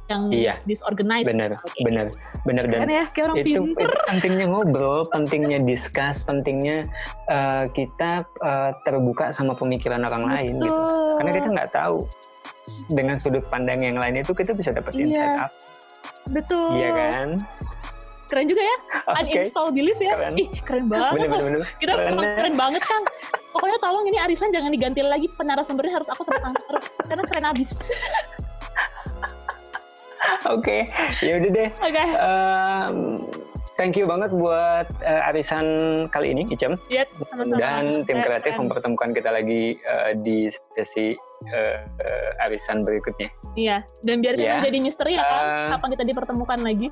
yang 0.07 0.31
iya, 0.31 0.53
disorganized. 0.63 1.27
Benar, 1.27 1.51
okay. 1.59 1.83
benar, 1.83 2.07
benar 2.47 2.63
dan 2.71 2.87
ya, 2.87 3.03
kayak 3.11 3.25
orang 3.31 3.37
itu, 3.43 3.61
itu 3.75 3.83
pentingnya 4.07 4.45
ngobrol, 4.47 5.03
pentingnya 5.11 5.59
discuss, 5.67 6.23
pentingnya 6.23 6.87
uh, 7.27 7.67
kita 7.75 8.23
uh, 8.39 8.71
terbuka 8.87 9.35
sama 9.35 9.51
pemikiran 9.51 10.07
orang 10.07 10.23
Betul. 10.23 10.35
lain 10.35 10.53
gitu. 10.63 10.81
Karena 11.19 11.31
kita 11.35 11.47
nggak 11.51 11.71
tahu 11.75 11.97
dengan 12.91 13.15
sudut 13.19 13.43
pandang 13.51 13.83
yang 13.83 13.99
lain 13.99 14.23
itu 14.23 14.31
kita 14.31 14.55
bisa 14.55 14.71
dapat 14.71 14.95
iya. 14.95 15.03
insight 15.03 15.35
up. 15.43 15.51
Betul. 16.31 16.71
Iya 16.79 16.89
kan? 16.95 17.27
Keren 18.27 18.45
juga 18.51 18.59
ya, 18.59 18.77
okay. 19.07 19.23
uninstall 19.23 19.71
belief 19.71 19.99
ya. 20.03 20.11
Keren. 20.19 20.33
Ih, 20.35 20.49
keren 20.67 20.85
banget. 20.91 21.11
Bener, 21.15 21.27
bener, 21.31 21.43
bener. 21.47 21.61
Kita 21.79 21.91
keren, 21.95 22.15
keren 22.35 22.55
banget 22.59 22.83
kan. 22.83 23.01
Pokoknya 23.55 23.77
tolong 23.79 24.03
ini 24.07 24.19
arisan 24.19 24.51
jangan 24.51 24.71
diganti 24.71 24.99
lagi 24.99 25.27
penarasumbernya 25.31 26.03
harus 26.03 26.09
aku 26.11 26.27
sama 26.27 26.51
terus 26.51 26.85
karena 27.07 27.23
keren 27.23 27.45
abis. 27.51 27.71
Oke, 30.55 30.83
okay. 30.83 31.25
ya 31.25 31.37
udah 31.37 31.49
deh. 31.53 31.69
Oke. 31.77 31.93
Okay. 31.93 32.07
Um, 32.17 32.95
thank 33.77 33.93
you 33.93 34.09
banget 34.09 34.33
buat 34.33 34.87
uh, 35.05 35.29
arisan 35.29 35.65
kali 36.09 36.33
ini, 36.33 36.43
Icem. 36.49 36.73
Iya, 36.89 37.05
sama-sama. 37.13 37.57
Dan 37.61 38.03
tim 38.03 38.19
kreatif 38.21 38.57
kan. 38.57 38.59
mempertemukan 38.65 39.09
kita 39.13 39.29
lagi 39.29 39.77
uh, 39.85 40.11
di 40.17 40.49
sesi 40.73 41.13
uh, 41.53 41.77
uh, 41.85 42.45
arisan 42.49 42.81
berikutnya. 42.81 43.29
Iya, 43.53 43.85
dan 44.01 44.19
biar 44.19 44.35
kita 44.35 44.57
yeah. 44.57 44.65
jadi 44.65 44.77
misteri 44.81 45.13
ya 45.17 45.23
kan, 45.23 45.45
uh, 45.45 45.69
kapan 45.77 45.89
kita 45.93 46.03
dipertemukan 46.09 46.59
lagi? 46.65 46.89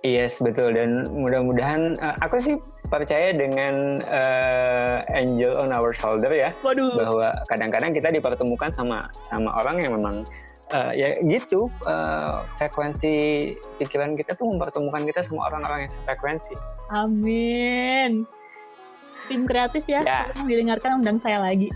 Yes 0.00 0.40
betul 0.40 0.72
dan 0.72 1.04
mudah-mudahan 1.12 1.92
uh, 2.00 2.16
aku 2.24 2.40
sih 2.40 2.56
percaya 2.88 3.36
dengan 3.36 4.00
uh, 4.08 5.04
angel 5.12 5.52
on 5.60 5.76
our 5.76 5.92
shoulder 5.92 6.32
ya 6.32 6.56
Waduh. 6.64 6.96
bahwa 6.96 7.28
kadang-kadang 7.52 7.92
kita 7.92 8.08
dipertemukan 8.08 8.72
sama 8.72 9.12
sama 9.28 9.52
orang 9.60 9.84
yang 9.84 9.92
memang 10.00 10.24
uh, 10.74 10.92
ya 10.94 11.14
gitu 11.26 11.70
uh, 11.86 12.42
frekuensi 12.58 13.14
pikiran 13.78 14.14
kita 14.14 14.34
tuh 14.38 14.50
mempertemukan 14.50 15.02
kita 15.06 15.20
sama 15.26 15.46
orang-orang 15.50 15.86
yang 15.86 15.92
sefrekuensi. 15.92 16.54
Amin. 16.90 18.26
Tim 19.30 19.46
kreatif 19.46 19.86
ya, 19.86 20.02
ya. 20.02 20.20
didengarkan 20.42 20.98
undang 20.98 21.22
saya 21.22 21.38
lagi. 21.38 21.70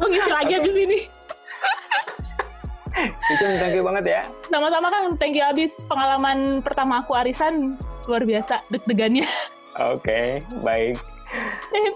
Aku 0.00 0.08
ngisi 0.08 0.32
lagi 0.32 0.52
okay. 0.56 0.60
abis 0.64 0.76
ini. 0.80 0.98
Itu 3.36 3.44
thank 3.60 3.76
you 3.76 3.84
banget 3.84 4.04
ya. 4.08 4.22
Sama-sama 4.48 4.88
kan, 4.88 5.12
thank 5.20 5.36
you 5.36 5.44
abis 5.44 5.84
pengalaman 5.84 6.64
pertama 6.64 7.04
aku 7.04 7.12
arisan 7.16 7.76
luar 8.08 8.24
biasa 8.24 8.64
deg-degannya. 8.72 9.28
Oke, 9.76 10.04
okay, 10.08 10.26
baik. 10.64 10.96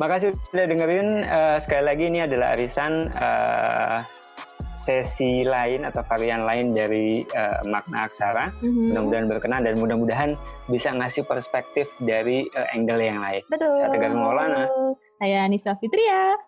Makasih 0.01 0.33
sudah 0.49 0.65
dengerin. 0.69 1.25
Uh, 1.29 1.57
sekali 1.61 1.85
lagi 1.85 2.05
ini 2.09 2.25
adalah 2.25 2.57
arisan 2.57 3.13
uh, 3.17 4.01
sesi 4.87 5.43
lain 5.43 5.83
atau 5.83 6.07
varian 6.07 6.47
lain 6.47 6.71
dari 6.71 7.27
uh, 7.35 7.59
makna 7.67 8.07
aksara. 8.07 8.55
Mm-hmm. 8.63 8.87
Mudah-mudahan 8.95 9.27
berkenan 9.27 9.63
dan 9.67 9.75
mudah-mudahan 9.83 10.31
bisa 10.71 10.95
ngasih 10.95 11.27
perspektif 11.27 11.91
dari 11.99 12.47
uh, 12.55 12.71
angle 12.71 13.03
yang 13.03 13.19
lain. 13.19 13.43
Betul. 13.51 13.83
Saya 13.83 13.91
Tegar 13.91 14.15
Maulana. 14.15 14.71
Saya 15.19 15.51
Nisa 15.51 15.75
Fitria. 15.83 16.39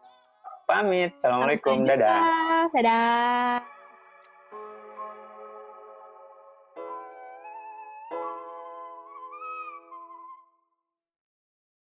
Pamit. 0.70 1.10
Assalamualaikum. 1.18 1.82
Dadah. 1.82 2.70
Dadah. 2.70 3.77